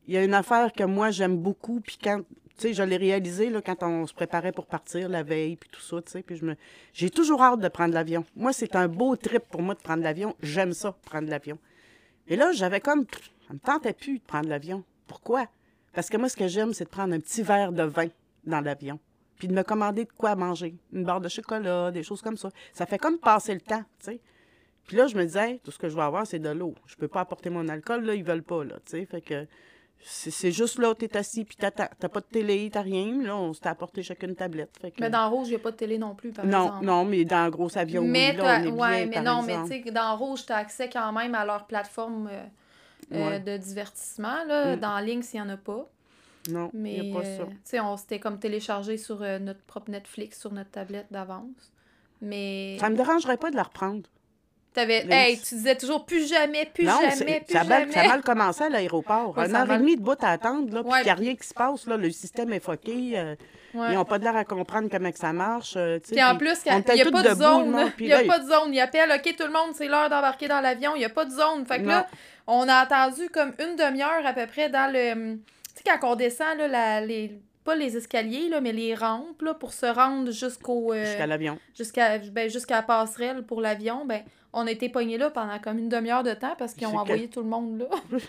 [0.07, 2.25] il y a une affaire que moi, j'aime beaucoup, puis quand, tu
[2.57, 5.81] sais, je l'ai réalisé, là, quand on se préparait pour partir la veille, puis tout
[5.81, 6.55] ça, tu sais, puis me...
[6.93, 8.25] J'ai toujours hâte de prendre l'avion.
[8.35, 10.35] Moi, c'est un beau trip pour moi de prendre l'avion.
[10.41, 11.57] J'aime ça, prendre l'avion.
[12.27, 13.05] Et là, j'avais comme...
[13.47, 14.83] Ça me tentait plus de prendre l'avion.
[15.07, 15.47] Pourquoi?
[15.93, 18.07] Parce que moi, ce que j'aime, c'est de prendre un petit verre de vin
[18.45, 18.99] dans l'avion,
[19.37, 20.75] puis de me commander de quoi manger.
[20.91, 22.49] Une barre de chocolat, des choses comme ça.
[22.73, 24.19] Ça fait comme passer le temps, tu sais.
[24.87, 26.75] Puis là, je me disais, tout ce que je vais avoir, c'est de l'eau.
[26.87, 29.05] Je peux pas apporter mon alcool, là, ils veulent pas, là, tu sais.
[29.05, 29.47] Fait que
[30.05, 31.87] c'est juste là, t'es assis, puis t'attends.
[31.97, 33.21] T'as pas de télé, t'as rien.
[33.23, 34.77] Là, on s'était apporté chacune une tablette.
[34.81, 34.99] Fait que...
[34.99, 36.85] Mais dans rouge, il n'y a pas de télé non plus, par non, exemple.
[36.85, 39.23] non, mais dans un gros avion, mais oui, là, t'as- on est ouais, bien, mais
[39.23, 42.27] par non, mais tu sais, dans Rouge, tu as accès quand même à leur plateforme
[42.29, 42.43] euh,
[43.11, 43.39] Ouais.
[43.39, 44.43] de divertissement.
[44.47, 44.75] Là.
[44.75, 44.79] Mm.
[44.79, 45.87] Dans Lynx, il n'y en a pas.
[46.49, 47.43] Non, Mais a pas euh, ça.
[47.63, 51.71] sais, on s'était comme téléchargé sur euh, notre propre Netflix, sur notre tablette d'avance.
[52.21, 54.01] Mais Ça me dérangerait pas de la reprendre.
[54.73, 55.13] t'avais, Lynx.
[55.13, 57.93] hey, tu disais toujours plus jamais, plus non, jamais, plus ça, a mal, jamais.
[57.93, 59.37] ça a mal commencé à l'aéroport.
[59.37, 61.11] Ouais, un a heure et demie de bout à attendre, là, puis Ouais, qu'il n'y
[61.11, 63.13] a rien qui se passe, là, le système est foqué.
[63.17, 63.35] euh,
[63.73, 63.87] Ouais.
[63.91, 65.73] Ils n'ont pas de l'air à comprendre comment que ça marche.
[65.77, 67.91] euh, Puis en plus, il n'y a tous pas de zone.
[67.99, 68.71] Il n'y a pas de zone.
[68.71, 70.95] Il appelle, OK, tout le monde, c'est l'heure d'embarquer dans l'avion.
[70.95, 71.65] Il n'y a pas de zone.
[71.65, 72.07] Fait que là.
[72.47, 75.35] On a attendu comme une demi-heure à peu près dans le.
[75.35, 75.41] Tu
[75.75, 77.39] sais, quand on descend, là, la- les...
[77.63, 80.93] pas les escaliers, là, mais les rampes là, pour se rendre jusqu'au.
[80.93, 81.57] euh, Jusqu'à l'avion.
[81.75, 84.21] jusqu'à ben, jusqu'à la passerelle pour l'avion, ben,
[84.53, 87.27] on a été pognés là pendant comme une demi-heure de temps parce qu'ils ont envoyé
[87.29, 87.87] tout le monde là.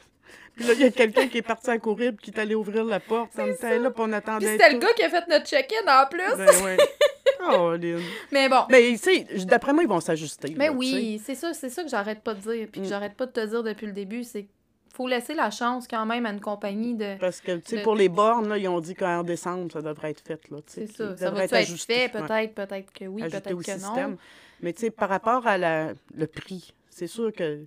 [0.57, 2.55] Puis là, il y a quelqu'un qui est parti à courir puis qui est allé
[2.55, 3.37] ouvrir la porte.
[3.37, 3.63] Là, puis
[3.99, 4.47] on Puis attendait.
[4.53, 6.37] c'était le gars qui a fait notre check-in en plus.
[6.37, 6.77] Ben ouais.
[7.51, 8.01] Oh, Lynn.
[8.33, 8.63] Mais bon.
[8.71, 10.55] Mais tu sais, d'après moi, ils vont s'ajuster.
[10.57, 12.89] Mais là, oui, c'est ça, c'est ça que j'arrête pas de dire, puis que Mm.
[12.91, 14.47] j'arrête pas de te dire depuis le début, c'est
[14.95, 17.17] faut laisser la chance quand même à une compagnie de.
[17.19, 20.11] Parce que, tu sais, pour les bornes, là, ils ont dit qu'en décembre, ça devrait
[20.13, 20.41] être fait.
[20.51, 21.17] Là, C'est ça.
[21.17, 22.09] Ça devrait va être fait, ouais.
[22.09, 24.11] peut-être, peut-être que oui, peut-être que système.
[24.13, 24.19] non.
[24.63, 27.65] Mais tu sais, par rapport à la, le prix, c'est sûr que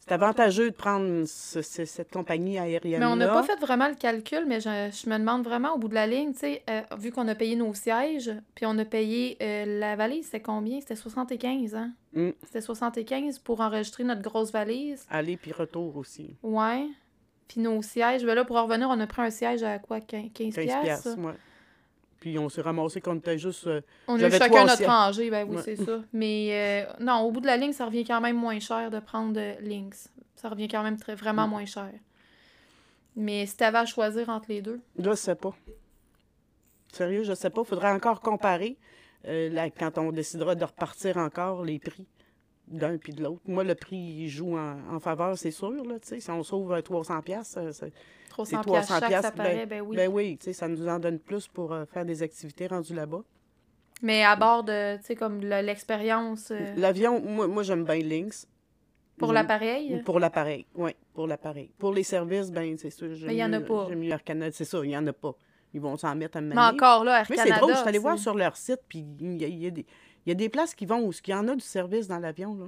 [0.00, 3.06] c'est avantageux de prendre ce- ce- cette compagnie aérienne-là.
[3.06, 5.78] Mais on n'a pas fait vraiment le calcul, mais je, je me demande vraiment au
[5.78, 8.76] bout de la ligne, tu sais, euh, vu qu'on a payé nos sièges, puis on
[8.78, 10.80] a payé euh, la valise, c'était combien?
[10.80, 11.92] C'était 75, hein?
[12.14, 12.30] Mm.
[12.44, 15.04] C'était 75 pour enregistrer notre grosse valise.
[15.10, 16.34] Aller puis retour aussi.
[16.42, 16.86] Ouais.
[17.46, 20.00] Puis nos sièges, ben là, pour en revenir, on a pris un siège à quoi?
[20.00, 20.82] 15 15 15 piastres?
[20.82, 21.32] piastres, ouais.
[22.20, 23.66] Puis on s'est ramassé qu'on était juste...
[23.66, 25.62] euh, On a eu chacun notre rangée, ben oui, Ouais.
[25.62, 26.00] c'est ça.
[26.12, 29.00] Mais euh, non, au bout de la ligne, ça revient quand même moins cher de
[29.00, 30.10] prendre euh, Lynx.
[30.36, 31.50] Ça revient quand même très, vraiment Mm.
[31.50, 31.90] moins cher.
[33.16, 35.54] Mais si t'avais à choisir entre les deux, Je sais pas.
[36.92, 37.64] Sérieux, je sais pas.
[37.64, 38.76] Faudrait encore comparer
[39.26, 42.06] euh, là, quand on décidera de repartir encore les prix
[42.70, 43.42] d'un puis de l'autre.
[43.46, 45.70] Moi, le prix joue en, en faveur, c'est sûr.
[45.84, 47.58] Là, si on sauve euh, 300 pièces,
[48.30, 49.96] 300 300 piastres chaque, ça piastres, paraît, ben oui.
[49.96, 53.22] ben oui, ça nous en donne plus pour euh, faire des activités rendues là-bas.
[54.02, 57.98] Mais à bord de, tu sais, comme le- l'expérience euh, L'avion, moi, moi j'aime bien
[57.98, 58.46] Lynx.
[59.18, 60.00] pour l'appareil?
[60.04, 61.70] Pour l'appareil, oui, pour l'appareil.
[61.78, 63.10] Pour les services, ben c'est sûr.
[63.26, 63.86] Mais il y en a pas.
[63.88, 65.34] J'aime mieux Air Canada, c'est ça, il y en a pas.
[65.74, 67.88] Ils vont s'en mettre à me Mais encore là, Air Mais c'est drôle, je suis
[67.88, 69.86] allée voir sur leur site, puis il y a, il y a des,
[70.30, 71.12] il y a des places qui vont où?
[71.26, 72.54] Il y en a du service dans l'avion.
[72.54, 72.66] Là?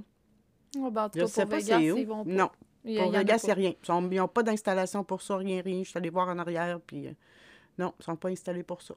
[0.80, 1.96] Ouais, ben, en tout cas, pour pas Vegas, c'est où.
[1.98, 2.30] ils vont pas.
[2.30, 2.50] Non,
[2.84, 3.72] Il y a- pour il y Vegas, a rien.
[3.88, 5.82] Ils n'ont pas d'installation pour ça, rien, rien.
[5.82, 7.12] Je suis allée voir en arrière, puis euh,
[7.78, 8.94] non, ils ne sont pas installés pour ça.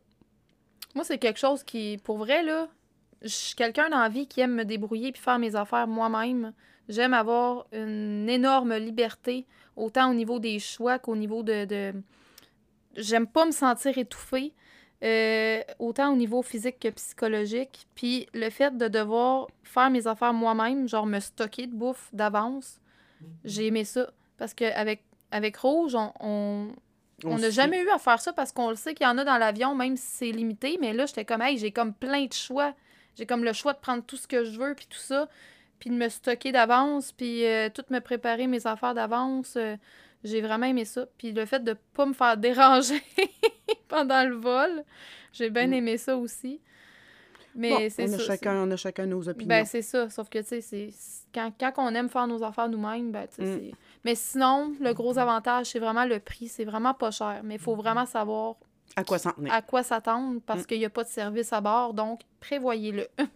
[0.95, 2.69] Moi, c'est quelque chose qui, pour vrai, là,
[3.21, 6.54] je suis quelqu'un dans la vie qui aime me débrouiller puis faire mes affaires moi-même.
[6.88, 11.65] J'aime avoir une énorme liberté, autant au niveau des choix qu'au niveau de.
[11.65, 11.93] de...
[12.95, 14.54] J'aime pas me sentir étouffée,
[15.06, 17.88] euh, autant au niveau physique que psychologique.
[17.96, 22.80] Puis le fait de devoir faire mes affaires moi-même, genre me stocker de bouffe d'avance,
[23.44, 24.10] j'ai aimé ça.
[24.38, 26.68] Parce qu'avec avec Rouge, on- on,
[27.26, 29.24] on n'a jamais eu à faire ça parce qu'on le sait qu'il y en a
[29.24, 30.78] dans l'avion, même si c'est limité.
[30.82, 32.74] Mais là, j'étais comme, hey, j'ai comme plein de choix.
[33.18, 35.28] J'ai comme le choix de prendre tout ce que je veux, puis tout ça.
[35.80, 39.56] Puis de me stocker d'avance, puis euh, tout me préparer mes affaires d'avance.
[39.58, 39.76] euh,
[40.25, 41.05] j'ai vraiment aimé ça.
[41.17, 43.01] Puis le fait de pas me faire déranger
[43.88, 44.83] pendant le vol,
[45.31, 45.73] j'ai bien Mm.
[45.73, 46.59] aimé ça aussi.
[47.57, 48.23] Mais Bon, c'est on, a ça.
[48.25, 49.47] chacun, on a chacun nos opinions.
[49.47, 50.09] Ben, c'est ça.
[50.09, 50.89] Sauf que, tu sais,
[51.33, 53.59] quand, quand on aime faire nos affaires nous-mêmes, ben, tu sais, Mm.
[53.59, 53.71] c'est...
[54.03, 56.49] Mais sinon, le gros avantage, c'est vraiment le prix.
[56.49, 57.39] C'est vraiment pas cher.
[57.45, 58.55] Mais il faut vraiment savoir
[58.97, 59.53] à quoi s'en tenir?
[59.53, 60.65] à quoi s'attendre parce Mm.
[60.65, 63.07] qu'il n'y a pas de service à bord, donc prévoyez-le.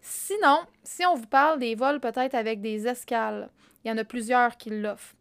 [0.00, 3.48] Sinon, si on vous parle des vols peut-être avec des escales,
[3.84, 5.14] il y en a plusieurs qui l'offrent.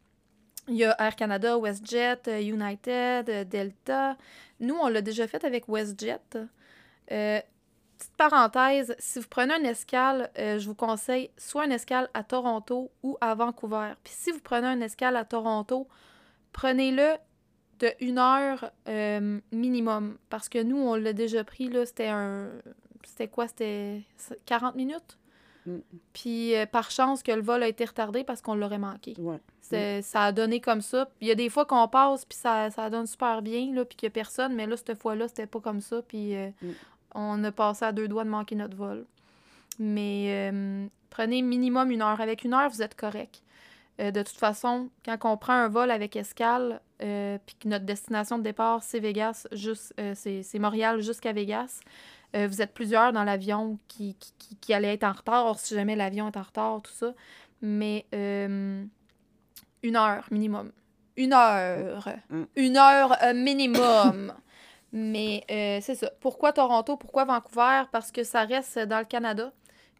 [0.68, 4.18] Il y a Air Canada, WestJet, euh, United, euh, Delta.
[4.62, 6.20] Nous, on l'a déjà fait avec WestJet.
[7.12, 7.42] Euh,
[7.98, 12.92] petite parenthèse, si vous prenez une escale, je vous conseille soit une escale à Toronto
[13.02, 13.94] ou à Vancouver.
[14.04, 15.88] Puis si vous prenez une escale à Toronto,
[16.54, 17.16] prenez-le
[17.80, 18.72] de une heure
[19.52, 20.18] minimum.
[20.30, 22.50] Parce que nous, on l'a déjà pris, là, c'était un...
[23.06, 23.48] C'était quoi?
[23.48, 24.02] C'était
[24.46, 25.18] 40 minutes?
[25.66, 25.78] Mm.
[26.14, 29.16] Puis euh, par chance que le vol a été retardé parce qu'on l'aurait manqué.
[29.18, 29.40] Ouais.
[30.02, 31.10] Ça a donné comme ça.
[31.22, 33.96] Il y a des fois qu'on passe, puis ça, ça donne super bien, là, puis
[33.96, 34.54] qu'il n'y a personne.
[34.54, 36.02] Mais là, cette fois-là, c'était pas comme ça.
[36.02, 36.70] Puis euh, Mm.
[37.16, 39.06] on a passé à deux doigts de manquer notre vol.
[39.80, 42.22] Mais euh, prenez minimum une heure.
[42.22, 43.42] Avec une heure, vous êtes correct.
[44.00, 48.44] De toute façon, quand on prend un vol avec escale, puis que notre destination de
[48.44, 51.80] départ, c'est Vegas, juste, c'est c'est Montréal jusqu'à Vegas,
[52.36, 55.60] euh, vous êtes plusieurs dans l'avion qui, qui, qui, qui allaient être en retard, or,
[55.60, 57.14] si jamais l'avion est en retard, tout ça.
[57.62, 58.84] Mais euh,
[59.84, 60.72] une heure minimum.
[61.16, 62.10] Une heure.
[62.30, 62.44] Mm.
[62.56, 64.34] Une heure euh, minimum.
[64.96, 66.12] Mais euh, c'est ça.
[66.20, 66.98] Pourquoi Toronto?
[66.98, 67.84] Pourquoi Vancouver?
[67.92, 69.52] Parce que ça reste dans le Canada.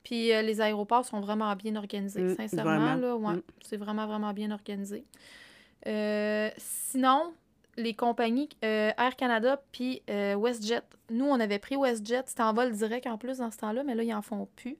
[0.04, 2.72] Puis euh, les aéroports sont vraiment bien organisés, Mm, sincèrement.
[2.78, 2.96] vraiment.
[2.96, 3.42] Là, ouais, Mm.
[3.64, 5.06] C'est vraiment, vraiment bien organisé.
[5.88, 7.34] Euh, sinon,
[7.78, 12.24] les compagnies euh, Air Canada puis euh, WestJet, nous, on avait pris WestJet.
[12.28, 14.78] C'était en vol direct en plus dans ce temps-là, mais là, ils en font plus.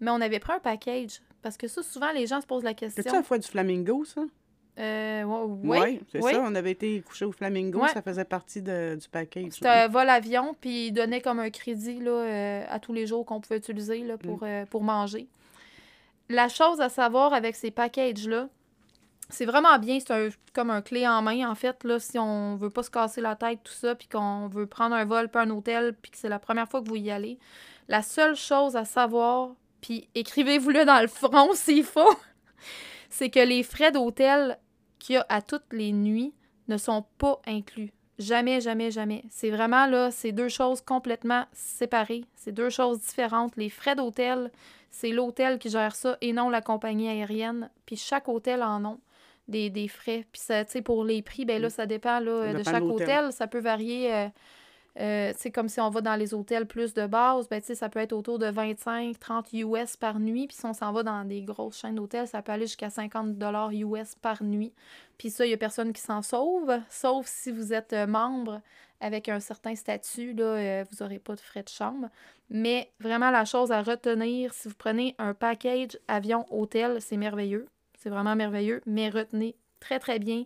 [0.00, 1.20] Mais on avait pris un package.
[1.42, 3.12] Parce que ça, souvent, les gens se posent la question.
[3.12, 4.22] la fois du Flamingo, ça?
[4.78, 6.42] Euh, oui, Ouais, c'est ça.
[6.44, 7.88] On avait été couché au Flamingo, Ouais.
[7.88, 9.52] ça faisait partie de- du package.
[9.52, 13.24] C'était un vol avion, puis ils donnaient comme un crédit là, à tous les jours
[13.24, 15.28] qu'on pouvait utiliser là, pour, euh, pour manger.
[16.28, 18.48] La chose à savoir avec ces packages-là,
[19.28, 22.70] c'est vraiment bien, c'est comme un clé en main, en fait, là, si on veut
[22.70, 25.50] pas se casser la tête, tout ça, puis qu'on veut prendre un vol, puis un
[25.50, 27.38] hôtel, puis que c'est la première fois que vous y allez.
[27.88, 32.14] La seule chose à savoir, puis écrivez-vous-le dans le front s'il faut,
[33.10, 34.58] c'est que les frais d'hôtel
[34.98, 36.34] qu'il y a à toutes les nuits
[36.68, 37.92] ne sont pas inclus.
[38.18, 39.24] Jamais, jamais, jamais.
[39.28, 42.24] C'est vraiment là, c'est deux choses complètement séparées.
[42.34, 43.54] C'est deux choses différentes.
[43.56, 44.50] Les frais d'hôtel,
[44.90, 47.68] c'est l'hôtel qui gère ça et non la compagnie aérienne.
[47.84, 48.96] Puis chaque hôtel en a
[49.48, 50.26] des, des frais.
[50.32, 53.32] Puis ça, tu sais, pour les prix, ben là, ça dépend là, de chaque hôtel.
[53.32, 54.12] Ça peut varier.
[54.14, 54.28] euh,
[54.98, 57.98] Euh, c'est comme si on va dans les hôtels plus de base, ben, ça peut
[57.98, 60.46] être autour de 25, 30 US par nuit.
[60.46, 63.36] Puis si on s'en va dans des grosses chaînes d'hôtels, ça peut aller jusqu'à 50
[63.36, 64.72] dollars US par nuit.
[65.18, 68.62] Puis ça, il n'y a personne qui s'en sauve, sauf si vous êtes euh, membre
[69.00, 72.08] avec un certain statut, là, euh, vous n'aurez pas de frais de chambre.
[72.48, 77.66] Mais vraiment, la chose à retenir, si vous prenez un package avion-hôtel, c'est merveilleux.
[78.06, 78.82] C'est vraiment merveilleux.
[78.86, 80.44] Mais retenez très, très bien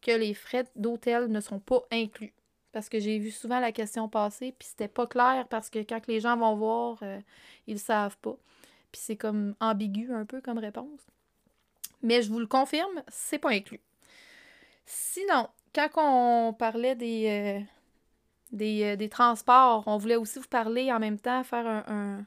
[0.00, 2.32] que les frais d'hôtel ne sont pas inclus.
[2.70, 6.06] Parce que j'ai vu souvent la question passer, puis c'était pas clair parce que quand
[6.06, 7.18] les gens vont voir, euh,
[7.66, 8.36] ils savent pas.
[8.92, 11.00] Puis c'est comme ambigu un peu comme réponse.
[12.00, 13.80] Mais je vous le confirme, c'est pas inclus.
[14.86, 17.60] Sinon, quand on parlait des, euh,
[18.52, 22.24] des, euh, des, transports, on voulait aussi vous parler en même temps, faire un,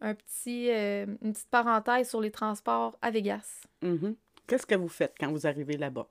[0.00, 3.62] petit, une petite parenthèse sur les transports à Vegas.
[3.82, 4.14] Mm-hmm.
[4.46, 6.08] Qu'est-ce que vous faites quand vous arrivez là-bas?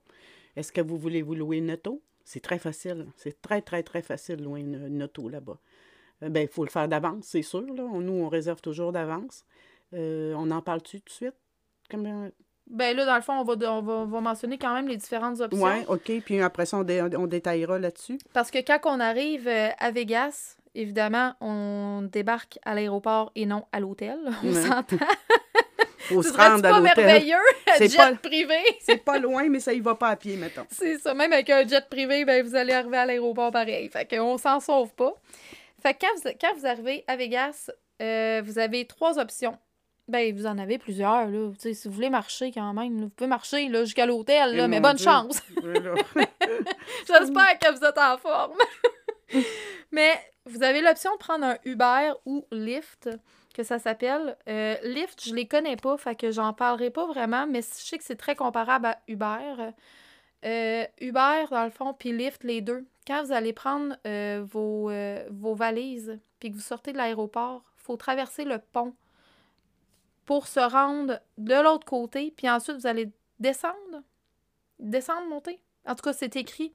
[0.56, 2.02] Est-ce que vous voulez vous louer une auto?
[2.24, 3.06] C'est très facile.
[3.16, 5.58] C'est très, très, très facile de louer une, auto là-bas.
[6.22, 7.62] Euh, ben, il faut le faire d'avance, c'est sûr.
[7.62, 7.82] Là.
[7.92, 9.44] Nous, on réserve toujours d'avance.
[9.94, 11.34] Euh, on en parle-tu tout de suite?
[11.90, 12.30] Comme...
[12.66, 15.64] Ben là, dans le fond, on va, on, va, mentionner quand même les différentes options.
[15.64, 16.12] Oui, OK.
[16.24, 18.18] Puis après ça, on, détaillera là-dessus.
[18.32, 23.64] Parce que quand on arrive euh, à Vegas, évidemment, on débarque à l'aéroport et non
[23.72, 24.18] à l'hôtel.
[24.44, 24.96] On s'entend.
[26.00, 27.36] Faut se rendre à merveilleux,
[27.78, 28.58] jet pas, privé?
[28.80, 30.66] c'est pas loin, mais ça y va pas à pied, mettons.
[30.68, 31.14] C'est ça.
[31.14, 33.88] Même avec un jet privé, ben, vous allez arriver à l'aéroport pareil.
[33.88, 35.14] Fait qu'on s'en sauve pas.
[35.80, 37.70] Fait que quand vous, quand vous arrivez à Vegas,
[38.02, 39.56] euh, vous avez trois options.
[40.08, 41.52] Ben, vous en avez plusieurs, là.
[41.56, 44.98] si vous voulez marcher quand même, vous pouvez marcher là, jusqu'à l'hôtel, là, mais bonne
[44.98, 45.40] chance.
[47.06, 48.58] J'espère que vous êtes en forme.
[49.92, 53.08] mais vous avez l'option de prendre un Uber ou Lyft
[53.54, 54.36] que ça s'appelle.
[54.48, 57.98] Euh, Lyft, je les connais pas, fait que j'en parlerai pas vraiment, mais je sais
[57.98, 59.72] que c'est très comparable à Uber.
[60.44, 62.86] Euh, Uber, dans le fond, puis Lyft, les deux.
[63.06, 68.44] Quand vous allez prendre euh, vos, valises, puis que vous sortez de l'aéroport, faut traverser
[68.44, 68.94] le pont
[70.26, 73.10] pour se rendre de l'autre côté, puis ensuite vous allez
[73.40, 74.02] descendre.
[74.78, 75.60] Descendre, monter.
[75.86, 76.72] En tout cas, c'est écrit.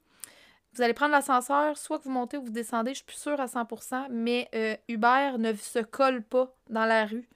[0.76, 3.40] Vous allez prendre l'ascenseur, soit que vous montez ou vous descendez, je suis plus sûre
[3.40, 7.26] à 100%, mais euh, Uber ne se colle pas dans la rue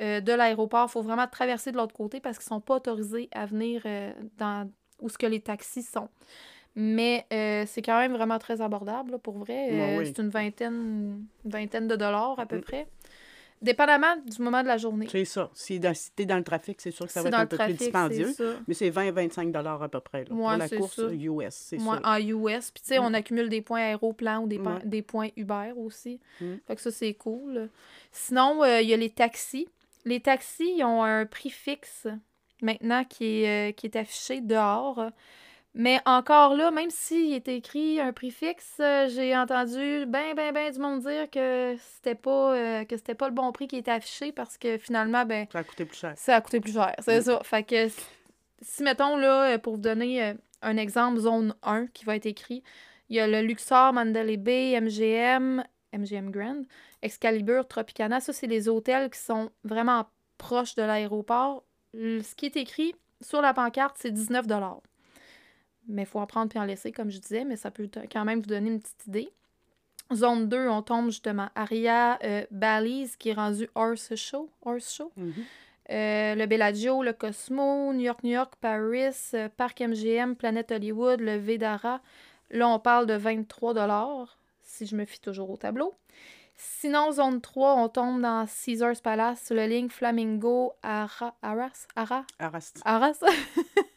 [0.00, 0.86] euh, de l'aéroport.
[0.88, 3.82] Il faut vraiment traverser de l'autre côté parce qu'ils ne sont pas autorisés à venir
[3.84, 4.70] euh, dans
[5.00, 6.08] où ce que les taxis sont.
[6.76, 10.04] Mais c'est quand même vraiment très abordable, pour vrai.
[10.04, 12.62] C'est une vingtaine, une vingtaine de dollars à peu mm.
[12.62, 12.86] près.
[13.60, 15.08] Dépendamment du moment de la journée.
[15.10, 15.50] C'est ça.
[15.52, 17.74] Si, tu es dans le trafic, c'est sûr que ça va être un peu plus
[17.74, 18.34] dispendieux.
[18.66, 21.78] Mais c'est 20-25 à peu près là, pour la course US, c'est.
[21.80, 22.70] En US.
[22.70, 23.14] Puis tu sais, on mm.
[23.14, 26.20] accumule des points aéroplan ou des, des points Uber aussi.
[26.40, 26.54] Mm.
[26.66, 27.68] Fait que ça, c'est cool.
[28.12, 29.68] Sinon, euh, il y a les taxis.
[30.04, 32.06] Les taxis, ils ont un prix fixe
[32.62, 35.10] maintenant qui est, euh, qui est affiché dehors.
[35.74, 40.52] Mais encore là, même s'il est écrit un prix fixe, euh, j'ai entendu ben, ben,
[40.52, 43.76] ben du monde dire que c'était pas euh, que c'était pas le bon prix qui
[43.76, 45.46] était affiché parce que finalement, ben.
[45.52, 46.14] Ça a coûté plus cher.
[46.16, 47.40] Ça a coûté plus cher, c'est ça.
[47.44, 47.88] Fait que
[48.60, 52.62] si, mettons, là, pour vous donner euh, un exemple, zone 1 qui va être écrit,
[53.08, 56.62] il y a le Luxor, Mandalay Bay, MGM, MGM Grand,
[57.02, 58.20] Excalibur, Tropicana.
[58.20, 61.64] Ça, c'est les hôtels qui sont vraiment proches de l'aéroport.
[61.94, 64.46] Ce qui est écrit sur la pancarte, c'est 19
[65.88, 68.24] mais il faut en prendre puis en laisser, comme je disais, mais ça peut quand
[68.24, 69.32] même vous donner une petite idée.
[70.14, 74.48] Zone 2, on tombe justement Aria euh, Bally's qui est rendu Horse Show.
[74.62, 75.12] Horse Show.
[75.18, 75.32] Mm-hmm.
[75.90, 81.20] Euh, le Bellagio, le Cosmo, New York, New York, Paris, euh, Parc MGM, Planète Hollywood,
[81.20, 82.00] le Vedara.
[82.50, 83.74] Là, on parle de 23
[84.62, 85.94] si je me fie toujours au tableau.
[86.56, 92.72] Sinon, zone 3, on tombe dans Caesars Palace, le ligne Flamingo, Ara, Arras, Ara, Arras.
[92.84, 93.20] Arras.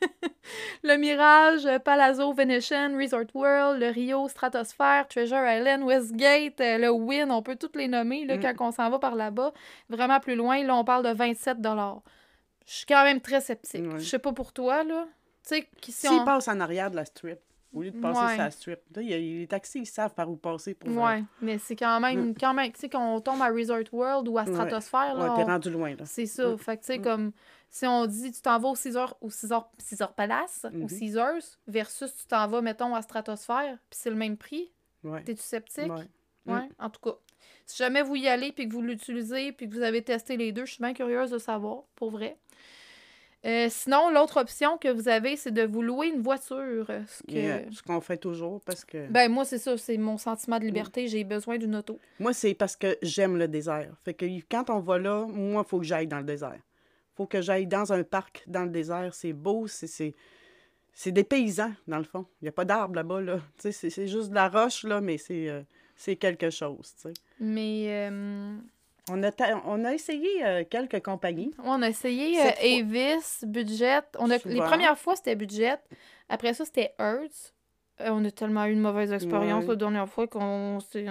[0.83, 7.31] le Mirage, Palazzo Venetian, Resort World, le Rio, Stratosphere, Treasure Island, Westgate, euh, le Win,
[7.31, 8.41] on peut toutes les nommer là, mm.
[8.41, 9.53] quand on s'en va par là-bas.
[9.89, 13.83] Vraiment plus loin, là, on parle de 27 Je suis quand même très sceptique.
[13.97, 15.07] Je sais pas pour toi, là.
[15.47, 16.25] Tu sais, si S'ils on...
[16.25, 17.39] passent en arrière de la strip,
[17.73, 18.79] au lieu de passer sur la strip.
[18.95, 21.99] Là, y a, les taxis, ils savent par où passer pour Oui, mais c'est quand
[21.99, 22.35] même, mm.
[22.39, 25.31] quand même, tu sais, quand on tombe à Resort World ou à Stratosphere, là.
[25.31, 26.05] Ouais, t'es rendu loin, là.
[26.05, 26.49] C'est ça.
[26.49, 26.57] Mm.
[26.57, 27.03] Fait que, tu sais, mm.
[27.03, 27.31] comme,
[27.71, 30.99] si on dit, tu t'en vas au Caesar, au Caesar, Caesar Palace, au mm-hmm.
[30.99, 34.73] Caesars, versus tu t'en vas, mettons, à Stratosphere, puis c'est le même prix.
[35.05, 35.23] Ouais.
[35.23, 35.89] T'es-tu sceptique?
[35.89, 36.53] Ouais.
[36.53, 36.69] ouais.
[36.77, 37.17] En tout cas,
[37.65, 40.51] si jamais vous y allez, puis que vous l'utilisez, puis que vous avez testé les
[40.51, 42.37] deux, je suis bien curieuse de savoir, pour vrai.
[43.45, 46.91] Euh, sinon, l'autre option que vous avez, c'est de vous louer une voiture.
[47.07, 49.07] Ce qu'on fait toujours parce que.
[49.07, 49.75] Ben, moi, c'est ça.
[49.79, 51.07] C'est mon sentiment de liberté.
[51.07, 51.97] J'ai besoin d'une auto.
[52.19, 53.95] Moi, c'est parce que j'aime le désert.
[54.05, 56.59] Fait que quand on va là, moi, il faut que j'aille dans le désert.
[57.15, 59.13] Faut que j'aille dans un parc dans le désert.
[59.13, 59.67] C'est beau.
[59.67, 60.13] C'est.
[60.93, 62.25] C'est des paysans, dans le fond.
[62.41, 63.39] Il n'y a pas d'arbres là-bas, là.
[63.57, 65.47] C'est juste de la roche, là, mais c'est.
[65.47, 65.61] Euh,
[66.19, 66.93] quelque chose.
[67.39, 68.57] Mais euh,
[69.09, 71.53] On a, ta- on a essayé euh, quelques compagnies.
[71.63, 72.39] on a essayé.
[72.41, 74.01] Avis, Budget.
[74.19, 75.75] On a, les premières fois, c'était Budget.
[76.27, 77.53] Après ça, c'était Hertz.
[78.05, 79.69] Euh, on a tellement eu une mauvaise expérience Ouais.
[79.69, 81.05] la dernière fois qu'on s'est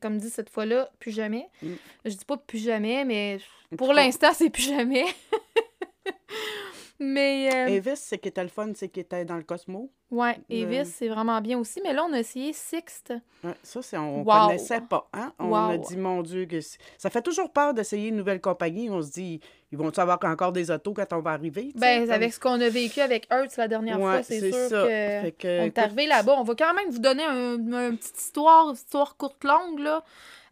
[0.00, 1.48] comme dit cette fois-là, plus jamais.
[1.62, 1.72] Mm.
[2.04, 3.38] Je dis pas plus jamais, mais
[3.76, 5.04] pour l'instant, c'est plus jamais.
[6.98, 9.90] mais euh, Avis, c'est qui était le fun, c'est qui était dans le Cosmo.
[10.10, 11.80] ouais, le- Avis, c'est vraiment bien aussi.
[11.84, 13.12] Mais là, on a essayé Sixt.
[13.44, 14.46] Ouais, ça, c'est, on Wow.
[14.46, 15.08] connaissait pas.
[15.12, 15.32] Hein?
[15.38, 16.58] On a dit, mon Dieu, que
[16.96, 18.88] ça fait toujours peur d'essayer une nouvelle compagnie.
[18.88, 19.40] On se dit,
[19.72, 21.72] ils vont-tu avoir encore des autos quand on va arriver?
[21.74, 24.68] Ben, comme- avec ce qu'on a vécu avec Hertz la dernière Ouais, fois, c'est sûr
[24.68, 24.86] ça.
[24.86, 25.30] que.
[25.30, 26.34] Que, On est arrivé là-bas.
[26.38, 30.02] On va quand même vous donner un- une petite histoire, une histoire courte longue, là.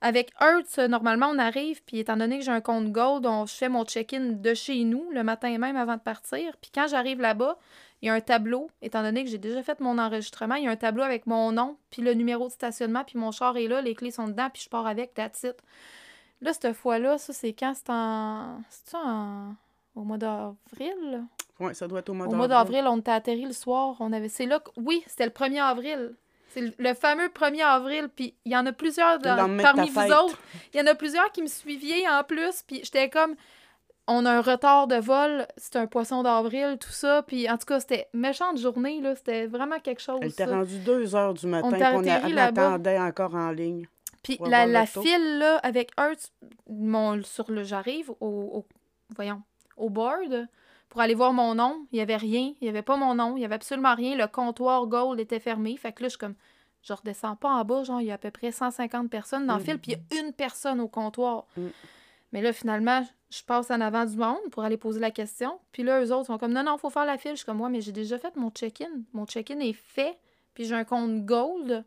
[0.00, 3.54] Avec Hertz, normalement, on arrive, puis étant donné que j'ai un compte Gold, on, je
[3.54, 6.54] fais mon check-in de chez nous le matin même avant de partir.
[6.60, 7.56] Puis quand j'arrive là-bas,
[8.02, 10.68] il y a un tableau, étant donné que j'ai déjà fait mon enregistrement, il y
[10.68, 13.66] a un tableau avec mon nom, puis le numéro de stationnement, puis mon char est
[13.66, 15.54] là, les clés sont dedans, puis je pars avec, that's it.
[16.44, 17.72] Là, cette fois-là, ça, c'est quand?
[17.74, 18.60] C'est en...
[18.70, 19.54] C'est en...
[19.96, 21.24] Au mois d'avril?
[21.60, 22.38] Ouais, ça doit être au mois Au d'avril.
[22.38, 23.96] mois d'avril, on était atterri le soir.
[24.00, 24.28] On avait...
[24.28, 24.70] C'est là que...
[24.76, 26.14] Oui, c'était le 1er avril.
[26.50, 28.08] C'est le- fameux 1er avril.
[28.14, 30.12] Puis il y en a plusieurs dans- parmi vous fête.
[30.12, 30.38] autres.
[30.72, 32.62] Il y en a plusieurs qui me suiviez en plus.
[32.66, 33.34] Puis j'étais comme...
[34.06, 35.46] On a un retard de vol.
[35.56, 37.22] C'est un poisson d'avril, tout ça.
[37.26, 39.00] Puis en tout cas, c'était méchante journée.
[39.00, 39.14] là.
[39.14, 40.18] C'était vraiment quelque chose.
[40.20, 43.86] Elle était rendue 2 heures du matin, On on, a- on attendait encore en ligne.
[44.24, 46.32] Puis la, la file, là, avec Hertz,
[46.68, 48.66] mon, sur le, j'arrive au, au-
[49.14, 49.42] voyons,
[49.76, 50.48] au board
[50.88, 51.86] pour aller voir mon nom.
[51.92, 52.52] Il n'y avait rien.
[52.60, 53.36] Il n'y avait pas mon nom.
[53.36, 54.16] Il n'y avait absolument rien.
[54.16, 55.76] Le comptoir Gold était fermé.
[55.76, 56.34] Fait que là, je suis comme,
[56.82, 57.82] je redescends pas en bas.
[57.84, 59.64] Genre, il y a à peu près 150 personnes dans le Mm.
[59.64, 61.46] fil, puis il y a une personne au comptoir.
[61.56, 61.66] Mm.
[62.32, 65.58] Mais là, finalement, je passe en avant du monde pour aller poser la question.
[65.72, 67.32] Puis là, eux autres sont comme, non, non, faut faire la file.
[67.32, 68.90] Je suis comme, moi, mais j'ai déjà fait mon check-in.
[69.12, 70.18] Mon check-in est fait.
[70.54, 71.84] Puis j'ai un compte Gold.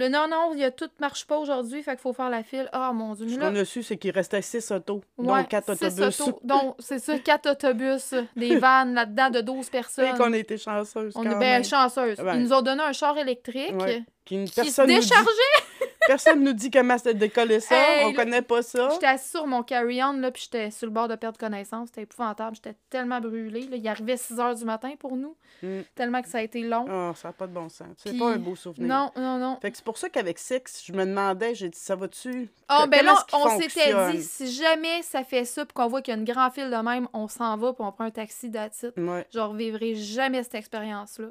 [0.00, 2.42] Le non, non, il y a tout marche pas aujourd'hui, fait qu'il faut faire la
[2.42, 2.70] file.
[2.72, 3.28] Ah, mon Dieu.
[3.28, 6.20] Ce qu'on a su, c'est qu'il restait 6 autos, ouais, 4 six autobus.
[6.22, 6.40] autos.
[6.42, 10.16] Donc, c'est ça, quatre autobus, des vannes là-dedans de 12 Et personnes.
[10.16, 12.18] qu'on a été chanceuses On quand est bien chanceuses.
[12.18, 12.36] Ouais.
[12.36, 14.02] Ils nous ont donné un char électrique Ouais.
[14.38, 15.90] Qui, personne, se nous dit, déchargeait?
[16.06, 17.74] personne nous dit comment décoller ça.
[17.76, 18.88] Hey, on le- connaît pas ça.
[18.92, 21.88] J'étais assise sur mon carry-on, là, puis j'étais sur le bord de perdre connaissance.
[21.88, 22.56] C'était épouvantable.
[22.56, 23.66] J'étais tellement brûlée.
[23.66, 23.76] Là.
[23.76, 25.80] Il arrivait 6 heures du matin pour nous, Mm.
[25.94, 26.86] tellement que ça a été long.
[26.88, 27.88] Ah, ça n'a pas de bon sens.
[27.98, 28.88] C'est Puis- pas un beau souvenir.
[28.88, 29.58] non, non, non.
[29.60, 32.48] Fait que c'est pour ça qu'avec Six, je me demandais, j'ai dit, ça va-tu?
[32.68, 36.14] Ah, ben là, on s'était dit, si jamais ça fait ça, puis qu'on voit qu'il
[36.14, 38.46] y a une grande file de même, on s'en va, puis on prend un taxi
[38.46, 38.86] it.
[38.96, 39.26] Ouais.
[39.32, 41.28] Je revivrai jamais cette expérience-là.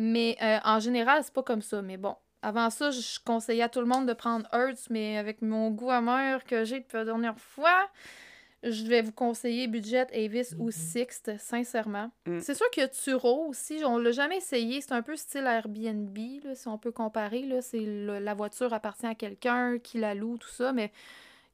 [0.00, 1.82] Mais euh, en général, c'est pas comme ça.
[1.82, 5.42] Mais bon, avant ça, je conseillais à tout le monde de prendre Hertz, mais avec
[5.42, 7.88] mon goût amer que j'ai depuis la dernière fois,
[8.62, 12.12] je vais vous conseiller Budget, Avis ou Sixt, sincèrement.
[12.26, 12.38] Mm.
[12.38, 13.82] C'est sûr qu'il y a Turo aussi.
[13.84, 14.80] On l'a jamais essayé.
[14.80, 17.44] C'est un peu style Airbnb, là, si on peut comparer.
[17.60, 20.72] C'est la voiture appartient à quelqu'un qui la loue, tout ça.
[20.72, 20.92] Mais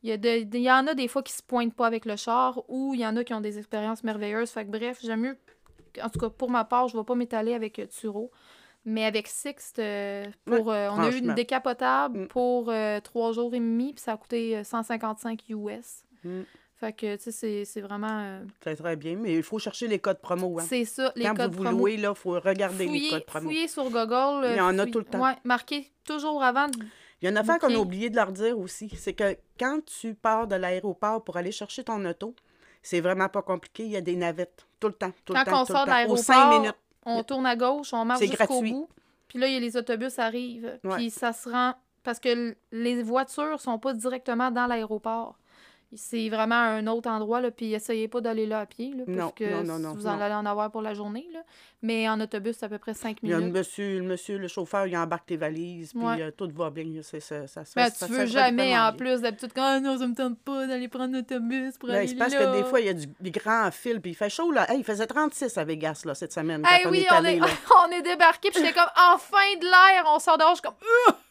[0.03, 2.05] il y, a de- il y en a des fois qui se pointent pas avec
[2.05, 4.51] le char ou il y en a qui ont des expériences merveilleuses.
[4.51, 5.39] Fait que bref, j'aime mieux.
[6.03, 8.31] En tout cas, pour ma part, je ne vais pas m'étaler avec euh, Turo.
[8.87, 12.29] Mais avec Sixt, euh, pour, euh, on a eu une décapotable Mm.
[12.29, 12.71] pour
[13.03, 16.05] trois jours et demi, puis ça a coûté euh, 155 US.
[16.23, 16.43] Mm.
[16.77, 18.41] Fait que, tu sais, c'est- vraiment.
[18.63, 20.59] C'est très bien, mais il faut chercher les codes promo.
[20.59, 20.65] Hein.
[20.69, 23.49] C'est ça, les Quand codes vous vous louez, il faut regarder les codes promo.
[23.49, 24.49] fouillez sur Google.
[24.51, 25.23] Il y en a tout le temps.
[25.23, 26.67] Ouais, marquez toujours avant.
[26.69, 26.79] de-
[27.23, 29.81] Il y a une affaire qu'on a oublié de leur dire aussi, c'est que quand
[29.87, 32.35] tu pars de l'aéroport pour aller chercher ton auto,
[32.85, 35.45] c'est vraiment pas compliqué, il y a des navettes tout le temps, tout Quand le
[35.47, 36.13] temps, on tout sort le de temps.
[36.13, 36.77] Aux l'aéroport, cinq minutes.
[37.07, 38.89] On tourne à gauche, on marche jusqu'au bout.
[39.27, 40.79] Puis là, il y a les autobus arrivent.
[40.97, 41.75] Puis ça se rend.
[42.03, 45.39] Parce que les voitures sont pas directement dans l'aéroport.
[45.97, 49.19] C'est vraiment un autre endroit, là, puis essayez pas d'aller là à pied, là, parce
[49.19, 51.41] Non, que non, non, vous en allez en avoir pour la journée, là.
[51.83, 53.57] Mais en autobus, c'est à peu près 5 Il y a le minutes.
[53.59, 56.23] monsieur, le monsieur, le chauffeur, il embarque tes valises, puis Ouais.
[56.23, 56.85] euh, tout va bien.
[57.03, 57.37] Ça, ça,
[57.77, 60.39] Mais fait- ça tu veux jamais, en plus, d'habitude, quand ah non, ça me tente
[60.39, 62.47] pas d'aller prendre l'autobus pour Ben, aller c'est parce là.
[62.47, 64.71] que des fois, il y a du- des grands fils, puis il fait chaud, là.
[64.71, 67.17] Hey, il faisait 36 à Vegas, là, cette semaine, quand Hey, on oui, est on
[67.17, 67.47] allé, est, là.
[67.87, 70.75] on est débarqué, puis j'étais comme, enfin de l'air, on sort dehors, je suis comme,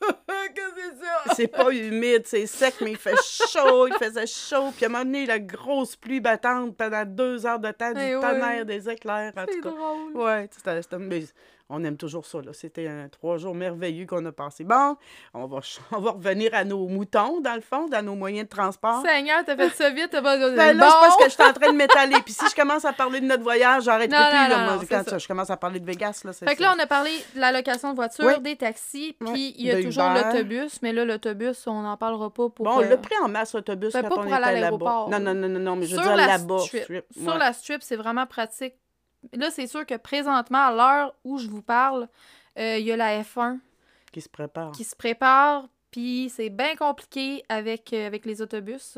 [1.36, 3.16] c'est pas humide, c'est sec, mais il fait
[3.52, 4.72] chaud, il faisait chaud.
[4.76, 8.00] Puis à un moment donné, la grosse pluie battante pendant deux heures de temps, du
[8.02, 8.22] Eh ouais.
[8.22, 9.70] tonnerre, des éclairs, en C'est tout cas.
[9.70, 10.16] drôle.
[10.16, 11.28] Ouais, c'était,
[11.70, 12.52] on aime toujours ça, là.
[12.54, 14.63] C'était un trois jours merveilleux qu'on a passé.
[14.63, 14.96] Bon,
[15.34, 18.44] on va, ch- on va revenir à nos moutons, dans le fond, dans nos moyens
[18.44, 19.02] de transport.
[19.04, 20.38] Seigneur, t'as fait ça vite, t'as pas...
[20.38, 20.92] Ben là, bon.
[20.92, 22.17] c'est parce que je suis en train de m'étaler.
[22.25, 24.50] Puis si je commence à parler de notre voyage, j'arrêterai Non, plus.
[24.50, 26.80] là, non, quand je commence à parler de Vegas, là, c'est Fait que là, on
[26.80, 28.42] a parlé de la location de voiture, Oui.
[28.42, 30.42] des taxis, puis il y a toujours Uber.
[30.44, 32.65] L'autobus, mais là, l'autobus, on n'en parlera pas pour...
[32.65, 34.52] Bon, on euh, l'a pris en masse autobus Ben, quand pas on pour aller à
[34.52, 35.10] l'aéroport.
[35.10, 36.60] Non, non, non, non, non, mais je veux sur dire la là-bas.
[37.12, 38.75] Sur la strip, c'est vraiment pratique.
[39.33, 42.08] Là, c'est sûr que présentement, à l'heure où je vous parle,
[42.60, 43.60] euh, il y a la F1
[44.12, 44.71] Qui se prépare.
[44.71, 45.67] qui se prépare.
[45.91, 48.98] Puis c'est bien compliqué avec, euh, avec les autobus.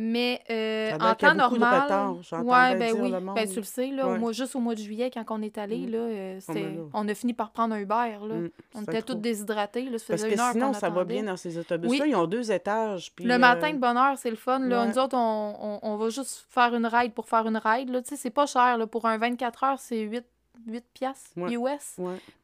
[0.00, 1.82] Mais euh, en temps normal.
[1.82, 2.12] retard,
[2.44, 3.10] ouais, ben oui.
[3.10, 5.42] le Ben, tu le sais, là, au mois- juste au mois de juillet, quand on
[5.42, 5.90] est allé, Mm.
[5.90, 6.62] là, euh, là.
[6.94, 8.16] on a fini par prendre un Uber.
[8.28, 8.34] Là.
[8.36, 9.82] Mm, On était tous déshydratés.
[9.90, 12.06] Là, ça Parce que une heure sinon, ça va bien dans ces autobus-là.
[12.06, 13.12] Ils ont deux étages.
[13.14, 14.60] Puis, Le euh, matin de bonne heure, c'est le fun.
[14.60, 14.82] Là.
[14.82, 14.88] ouais.
[14.88, 17.90] Nous autres, on, on- on va juste faire une ride pour faire une ride.
[17.90, 18.00] Là.
[18.04, 18.78] C'est pas cher.
[18.78, 18.86] Là.
[18.86, 20.24] Pour un 24 heures, c'est 8,
[20.66, 21.52] 8 piastres Ouais.
[21.54, 21.96] US.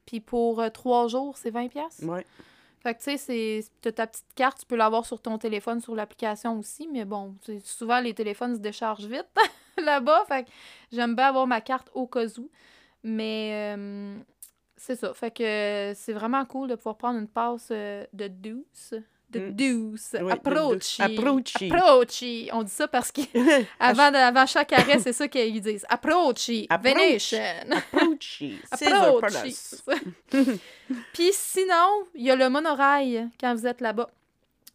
[0.06, 2.02] Puis pour 3 jours, c'est 20 piastres.
[2.84, 5.94] Fait que tu sais, c'est ta petite carte, tu peux l'avoir sur ton téléphone, sur
[5.94, 9.26] l'application aussi, mais bon, souvent les téléphones se déchargent vite
[9.82, 10.26] là-bas.
[10.28, 10.50] Fait que
[10.92, 12.50] j'aime bien avoir ma carte au cas où.
[13.02, 14.18] Mais euh,
[14.76, 15.14] c'est ça.
[15.14, 18.92] Fait que c'est vraiment cool de pouvoir prendre une passe euh, de douce.
[19.34, 19.50] De Mm.
[19.52, 20.08] douce.
[20.14, 20.74] Oui, de approachy.
[20.78, 21.00] douce.
[21.00, 21.70] Approachy.
[21.72, 22.48] Approachy.
[22.52, 23.26] On dit ça parce qu'avant
[24.14, 25.84] avant chaque arrêt, c'est ça qu'ils disent.
[25.88, 26.66] Approachy.
[26.70, 26.94] Approach.
[26.94, 27.76] Venetian.
[27.92, 28.58] Approachy.
[29.20, 29.84] Palace.
[31.12, 34.10] Puis sinon, il y a le monorail quand vous êtes là-bas.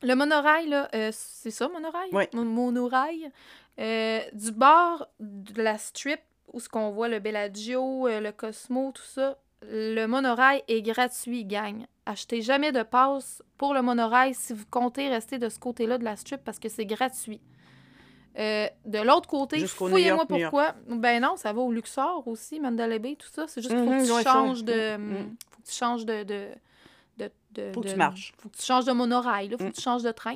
[0.02, 2.10] Le monorail, là, euh, c'est ça, monorail?
[2.14, 2.24] Oui.
[2.34, 3.30] Mon- Monorail?
[3.80, 6.20] Euh, du bord de la strip
[6.54, 9.38] où ce qu'on voit le Bellagio, euh, le Cosmo, tout ça,
[9.70, 11.86] le monorail est gratuit, gang.
[12.10, 16.04] Achetez jamais de passe pour le monorail si vous comptez rester de ce côté-là de
[16.04, 17.40] la strip parce que c'est gratuit.
[18.40, 19.60] Euh, de l'autre côté,
[19.92, 20.76] fouillez-moi pourquoi.
[20.88, 23.46] Ben non, ça va au Luxor aussi, Mandalay Bay, tout ça.
[23.48, 24.98] C'est juste qu'il faut Mhm, que tu faut- de.
[24.98, 25.36] mm.
[25.52, 26.24] Faut que tu changes de.
[26.24, 26.48] de,
[27.18, 28.34] de, de- Faut que tu marches.
[28.40, 29.58] Faut que tu changes de monorail, là.
[29.58, 29.70] Faut Mm.
[29.72, 30.36] que tu changes de train.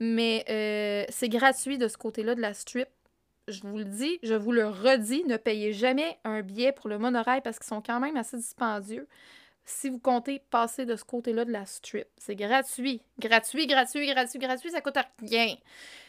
[0.00, 2.88] Mais euh, c'est gratuit de ce côté-là de la strip.
[3.48, 6.98] Je vous le dis, je vous le redis, ne payez jamais un billet pour le
[6.98, 9.06] monorail parce qu'ils sont quand même assez dispendieux.
[9.64, 13.00] Si vous comptez passer de ce côté-là de la strip, c'est gratuit.
[13.18, 15.54] Gratuit, gratuit, gratuit, gratuit, ça coûte rien.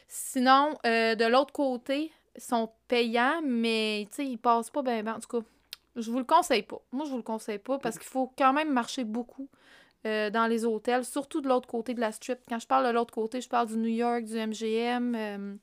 [0.07, 5.05] Sinon, euh, de l'autre côté, ils sont payants, mais tu sais, ils passent pas bien.
[5.07, 5.45] En tout cas,
[5.95, 6.81] je vous le conseille pas.
[6.91, 9.47] Moi, je vous le conseille pas parce qu'il faut quand même marcher beaucoup
[10.05, 12.39] euh, dans les hôtels, surtout de l'autre côté de la strip.
[12.49, 15.55] Quand je parle de l'autre côté, je parle du New York, du MGM, euh,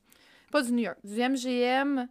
[0.50, 2.08] pas du New York, du MGM,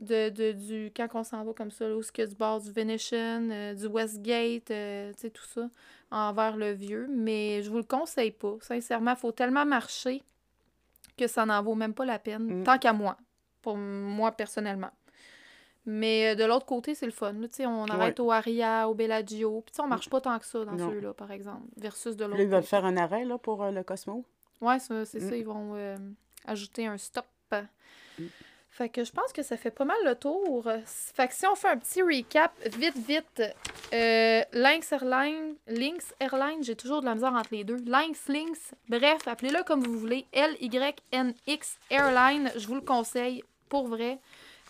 [0.00, 2.30] de, de- du quand on s'en va comme ça, là, où est-ce qu'il y a
[2.30, 5.68] du bar du Venetian, euh, du Westgate, euh, tu sais, tout ça,
[6.10, 7.06] envers le vieux.
[7.10, 8.56] Mais je vous le conseille pas.
[8.62, 10.22] Sincèrement, il faut tellement marcher
[11.18, 12.64] que ça n'en vaut même pas la peine, Mm.
[12.64, 13.16] tant qu'à moi,
[13.62, 14.90] pour moi personnellement.
[15.86, 17.32] Mais euh, de l'autre côté, c'est le fun.
[17.32, 19.60] là, on arrête au Aria, au Bellagio.
[19.62, 22.22] Puis tu sais, on marche pas tant que ça dans ceux-là, par exemple, versus de
[22.24, 22.68] Là, l'autre ils veulent côté.
[22.68, 24.24] faire un arrêt là, pour euh, le Cosmo?
[24.78, 25.28] Ça, c'est Mm.
[25.28, 25.36] ça.
[25.36, 25.96] Ils vont
[26.46, 27.26] ajouter un stop.
[28.18, 28.24] Mm.
[28.70, 30.70] Fait que je pense que ça fait pas mal le tour.
[30.86, 33.42] Fait que si on fait un petit recap, vite, vite.
[33.92, 37.82] Euh, Lynx Airlines, Lynx Airlines, j'ai toujours de la misère entre les deux.
[37.84, 40.24] Lynx, Lynx, bref, appelez-le comme vous voulez.
[40.32, 44.18] L-Y-N-X Airline, je vous le conseille, pour vrai.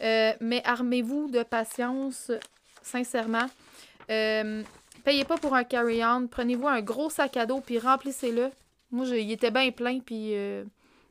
[0.00, 2.32] Euh, mais armez-vous de patience,
[2.82, 3.46] sincèrement.
[4.10, 4.62] Euh,
[5.04, 6.26] payez pas pour un carry-on.
[6.26, 8.50] Prenez-vous un gros sac à dos puis remplissez-le.
[8.90, 10.34] Moi, il était bien plein puis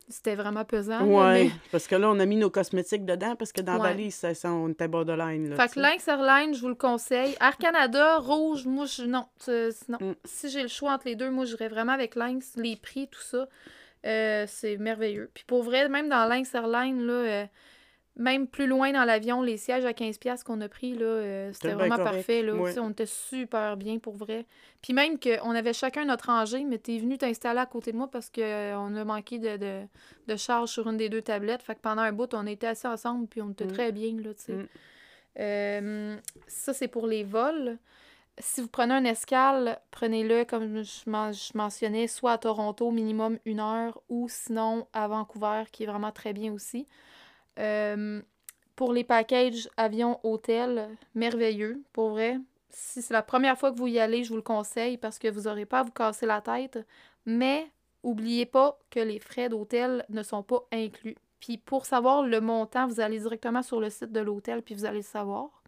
[0.09, 1.05] c'était vraiment pesant.
[1.05, 3.83] mais- parce que là, on a mis nos cosmétiques dedans parce que dans Ouais.
[3.83, 5.49] la valise, ça, ça, on était borderline.
[5.49, 5.79] Là, Fait que.
[5.79, 7.35] Lynx Airlines, je vous le conseille.
[7.39, 9.25] Air Canada, rouge, moi, je, non.
[9.47, 10.13] Mm.
[10.25, 12.53] Si j'ai le choix entre les deux, moi, j'irais vraiment avec Lynx.
[12.55, 13.47] Les prix, tout ça,
[14.05, 15.29] euh, c'est merveilleux.
[15.33, 17.45] Puis pour vrai, même dans Lynx Airlines, là, euh,
[18.19, 21.73] même plus loin dans l'avion, les sièges à 15$ qu'on a pris, là, euh, c'était
[21.73, 22.41] vraiment correct, parfait.
[22.43, 22.77] Là, ouais.
[22.77, 24.45] On était super bien pour vrai.
[24.81, 28.09] Puis même qu'on avait chacun notre rangée, mais t'es venu t'installer à côté de moi
[28.11, 29.81] parce qu'on a manqué de, de,
[30.27, 31.63] de charge sur une des deux tablettes.
[31.63, 33.71] Fait que pendant un bout, on était assis ensemble, puis on était Mm.
[33.71, 34.31] très bien, là.
[34.53, 34.65] Mm.
[35.39, 36.17] Euh,
[36.47, 37.77] ça, c'est pour les vols.
[38.41, 43.37] Si vous prenez un escale, prenez-le, comme je, men- je mentionnais, soit à Toronto, minimum
[43.45, 46.87] une heure, ou sinon à Vancouver, qui est vraiment très bien aussi.
[47.59, 48.21] Euh,
[48.75, 52.39] pour les packages avion-hôtel, merveilleux, pour vrai.
[52.69, 55.27] Si c'est la première fois que vous y allez, je vous le conseille parce que
[55.27, 56.79] vous n'aurez pas à vous casser la tête.
[57.25, 57.69] Mais
[58.03, 61.17] oubliez pas que les frais d'hôtel ne sont pas inclus.
[61.39, 64.85] Puis pour savoir le montant, vous allez directement sur le site de l'hôtel, puis vous
[64.85, 65.61] allez le savoir.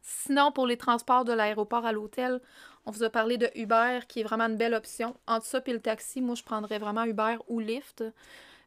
[0.00, 2.40] Sinon, pour les transports de l'aéroport à l'hôtel,
[2.86, 5.14] on vous a parlé de Uber, qui est vraiment une belle option.
[5.26, 8.04] Entre ça et le taxi, moi, je prendrais vraiment Uber ou Lyft,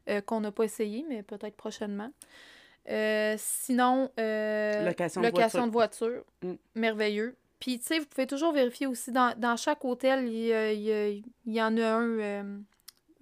[0.08, 2.10] euh, qu'on n'a pas essayé, mais peut-être prochainement.
[2.88, 6.52] Euh, sinon, euh, Location de de voiture, Mm.
[6.76, 7.36] merveilleux.
[7.58, 11.24] Puis, tu sais, vous pouvez toujours vérifier aussi, dans, dans chaque hôtel, il y, il
[11.46, 12.62] il en a un, un-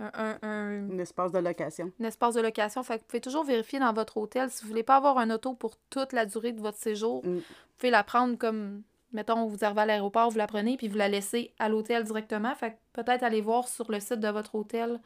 [0.01, 1.93] un- un- Un espace de location.
[2.01, 2.82] un espace de location.
[2.82, 4.51] Fait que vous pouvez toujours vérifier dans votre hôtel.
[4.51, 7.37] Si vous voulez pas avoir un auto pour toute la durée de votre séjour, Mm.
[7.37, 7.43] vous
[7.78, 8.82] pouvez la prendre comme,
[9.12, 12.55] mettons, vous arrivez à l'aéroport, vous la prenez, puis vous la laissez à l'hôtel directement.
[12.57, 15.01] Fait que peut-être aller voir sur le site de votre hôtel.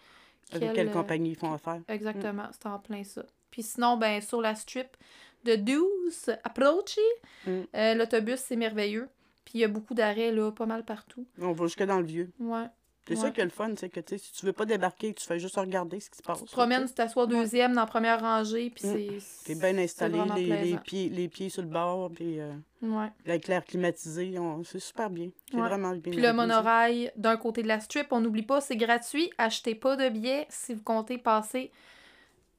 [0.53, 1.81] Avec quelle, quelle euh, compagnie ils font affaire.
[1.89, 3.25] Exactement, c'est en plein ça.
[3.51, 4.97] Puis sinon, ben sur la strip
[5.45, 7.01] de Deuce, Approachy,
[7.47, 7.51] Mm.
[7.75, 9.09] euh, l'autobus, c'est merveilleux.
[9.45, 11.27] Puis il y a beaucoup d'arrêts, là, pas mal partout.
[11.41, 12.31] On va jusque dans le vieux.
[12.41, 12.67] Ouais.
[13.09, 15.39] C'est ça qui est le fun, c'est que si tu veux pas débarquer, tu fais
[15.39, 16.41] juste regarder ce qui se passe.
[16.41, 19.21] Tu te promènes, tu t'assois deuxième dans la première rangée, puis Mm.
[19.21, 19.45] c'est...
[19.47, 22.53] T'es bien installé, les, les pieds, les pieds sur le bord, puis euh,
[22.83, 23.09] Ouais.
[23.27, 25.31] avec l'air climatisé, on- c'est super bien.
[25.51, 25.63] C'est Ouais.
[25.69, 26.13] vraiment bien.
[26.13, 29.31] Puis le monorail d'un côté de la strip, on n'oublie pas, c'est gratuit.
[29.39, 31.71] Achetez pas de billets si vous comptez passer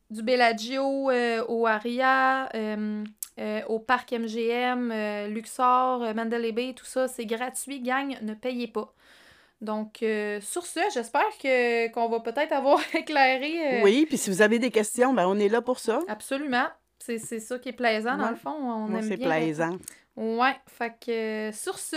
[0.09, 3.03] du Bellagio euh, au Aria, euh,
[3.39, 7.79] euh, au parc MGM, euh, Luxor, euh, Mandalay Bay, tout ça, c'est gratuit.
[7.81, 8.91] Gang, ne payez pas.
[9.61, 13.79] Donc, euh, sur ce, j'espère que qu'on va peut-être avoir éclairé.
[13.79, 15.99] euh, Oui, puis si vous avez des questions, ben on est là pour ça.
[16.07, 16.67] Absolument.
[16.99, 18.51] C'est c'est ça qui est plaisant, dans le fond.
[18.51, 19.77] On Moi, aime c'est bien plaisant.
[20.15, 21.95] Ouais, fait que euh, sur ce,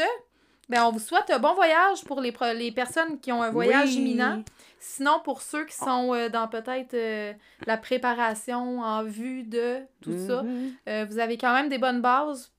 [0.68, 3.50] ben on vous souhaite un bon voyage pour les, pro- les personnes qui ont un
[3.50, 3.96] voyage Oui.
[3.96, 4.42] imminent.
[4.78, 7.32] Sinon, pour ceux qui sont euh, dans peut-être euh,
[7.66, 10.72] la préparation en vue de tout ça, Mhm.
[10.88, 12.51] euh, vous avez quand même des bonnes bases.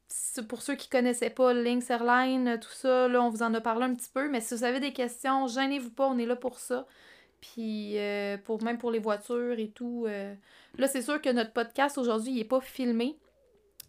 [0.47, 3.61] Pour ceux qui connaissaient pas Lynx Airline, euh, tout ça, là, on vous en a
[3.61, 4.29] parlé un petit peu.
[4.29, 6.85] Mais si vous avez des questions, gênez-vous pas, on est là pour ça.
[7.41, 10.05] Puis, euh, pour, même pour les voitures et tout.
[10.07, 10.33] euh,
[10.77, 13.17] Là, c'est sûr que notre podcast aujourd'hui, il n'est pas filmé.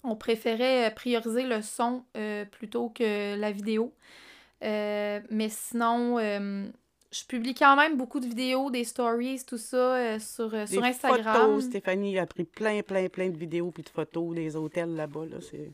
[0.02, 3.92] On préférait prioriser le son euh, plutôt que la vidéo.
[4.60, 6.18] Mais sinon,
[7.14, 10.82] je publie quand même beaucoup de vidéos, des stories, tout ça euh, sur, euh, sur
[10.82, 11.22] Instagram.
[11.22, 15.26] photos, Stéphanie a pris plein, plein, plein de vidéos puis de photos des hôtels là-bas.
[15.26, 15.70] Là, c'est...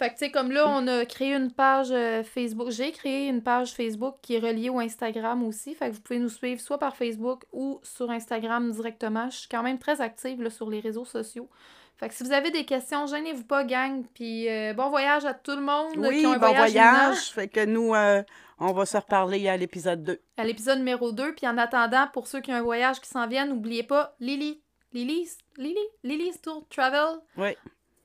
[0.00, 2.70] Fait que, tu sais, comme là, on a créé une page euh, Facebook.
[2.70, 5.74] J'ai créé une page Facebook qui est reliée au Instagram aussi.
[5.74, 9.28] Fait que vous pouvez nous suivre soit par Facebook ou sur Instagram directement.
[9.28, 11.50] Je suis quand même très active là, sur les réseaux sociaux.
[11.98, 14.02] Fait que si vous avez des questions, gênez-vous pas, gang.
[14.14, 17.30] Puis euh, bon voyage à tout le monde Oui, qui ont un bon voyage.
[17.32, 18.22] Fait que nous, euh,
[18.58, 20.18] on va se reparler à l'épisode 2.
[20.38, 21.34] à l'épisode numéro 2.
[21.34, 24.62] Puis en attendant, pour ceux qui ont un voyage qui s'en vient, n'oubliez pas Lily.
[24.94, 27.50] Lily's, Lily, Lily's Tour Travel Oui.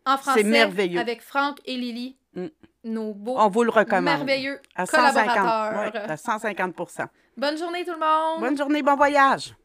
[0.06, 1.00] En français merveilleux.
[1.00, 2.18] avec Franck et Lily.
[2.36, 2.48] Mm.
[2.86, 4.04] Nos beaux, On vous le recommande.
[4.04, 6.04] merveilleux À 150, collaborateurs.
[6.04, 6.76] ouais, à 150
[7.36, 8.42] Bonne journée tout le monde!
[8.42, 9.56] Bonne journée, bon voyage!